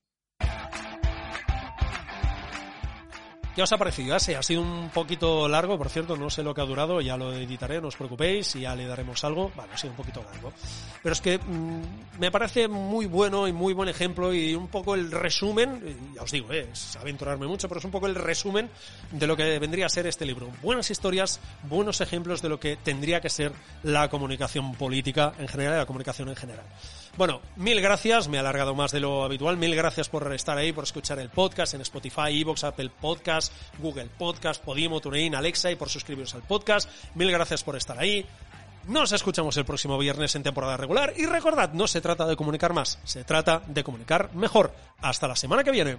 ¿Qué 3.55 3.61
os 3.61 3.71
ha 3.73 3.77
parecido? 3.77 4.17
Sí, 4.17 4.33
ha 4.33 4.41
sido 4.41 4.61
un 4.61 4.89
poquito 4.91 5.45
largo, 5.49 5.77
por 5.77 5.89
cierto, 5.89 6.15
no 6.15 6.29
sé 6.29 6.41
lo 6.41 6.53
que 6.53 6.61
ha 6.61 6.65
durado, 6.65 7.01
ya 7.01 7.17
lo 7.17 7.33
editaré, 7.33 7.81
no 7.81 7.89
os 7.89 7.97
preocupéis, 7.97 8.55
y 8.55 8.61
ya 8.61 8.73
le 8.75 8.85
daremos 8.85 9.21
algo. 9.25 9.51
Vale, 9.53 9.73
ha 9.73 9.77
sido 9.77 9.91
un 9.91 9.97
poquito 9.97 10.23
largo. 10.23 10.53
Pero 11.03 11.11
es 11.11 11.19
que 11.19 11.37
mm, 11.37 12.19
me 12.19 12.31
parece 12.31 12.69
muy 12.69 13.07
bueno 13.07 13.49
y 13.49 13.51
muy 13.51 13.73
buen 13.73 13.89
ejemplo 13.89 14.33
y 14.33 14.55
un 14.55 14.69
poco 14.69 14.95
el 14.95 15.11
resumen, 15.11 16.13
ya 16.15 16.21
os 16.21 16.31
digo, 16.31 16.53
eh, 16.53 16.69
es 16.71 16.95
aventurarme 16.95 17.45
mucho, 17.45 17.67
pero 17.67 17.79
es 17.79 17.85
un 17.85 17.91
poco 17.91 18.07
el 18.07 18.15
resumen 18.15 18.69
de 19.11 19.27
lo 19.27 19.35
que 19.35 19.59
vendría 19.59 19.87
a 19.87 19.89
ser 19.89 20.07
este 20.07 20.25
libro. 20.25 20.49
Buenas 20.61 20.89
historias, 20.89 21.41
buenos 21.63 21.99
ejemplos 21.99 22.41
de 22.41 22.47
lo 22.47 22.57
que 22.57 22.77
tendría 22.77 23.19
que 23.19 23.29
ser 23.29 23.51
la 23.83 24.09
comunicación 24.09 24.75
política 24.75 25.33
en 25.37 25.49
general 25.49 25.73
y 25.75 25.77
la 25.79 25.85
comunicación 25.85 26.29
en 26.29 26.37
general. 26.37 26.65
Bueno, 27.17 27.41
mil 27.57 27.81
gracias, 27.81 28.29
me 28.29 28.37
he 28.37 28.39
alargado 28.39 28.73
más 28.73 28.91
de 28.91 29.01
lo 29.01 29.23
habitual, 29.23 29.57
mil 29.57 29.75
gracias 29.75 30.07
por 30.07 30.31
estar 30.33 30.57
ahí, 30.57 30.71
por 30.71 30.85
escuchar 30.85 31.19
el 31.19 31.29
podcast 31.29 31.73
en 31.73 31.81
Spotify, 31.81 32.39
Evox, 32.41 32.63
Apple 32.63 32.89
Podcast, 32.89 33.51
Google 33.79 34.07
Podcast, 34.17 34.63
Podimo, 34.63 35.01
TuneIn, 35.01 35.35
Alexa 35.35 35.69
y 35.69 35.75
por 35.75 35.89
suscribiros 35.89 36.33
al 36.35 36.41
podcast. 36.43 36.89
Mil 37.15 37.29
gracias 37.29 37.63
por 37.63 37.75
estar 37.75 37.99
ahí. 37.99 38.25
Nos 38.87 39.11
escuchamos 39.11 39.55
el 39.57 39.65
próximo 39.65 39.97
viernes 39.97 40.35
en 40.35 40.43
temporada 40.43 40.77
regular 40.77 41.13
y 41.15 41.25
recordad, 41.25 41.73
no 41.73 41.85
se 41.87 42.01
trata 42.01 42.25
de 42.25 42.35
comunicar 42.35 42.73
más, 42.73 42.97
se 43.03 43.23
trata 43.23 43.61
de 43.67 43.83
comunicar 43.83 44.33
mejor. 44.33 44.73
Hasta 45.01 45.27
la 45.27 45.35
semana 45.35 45.63
que 45.63 45.71
viene. 45.71 45.97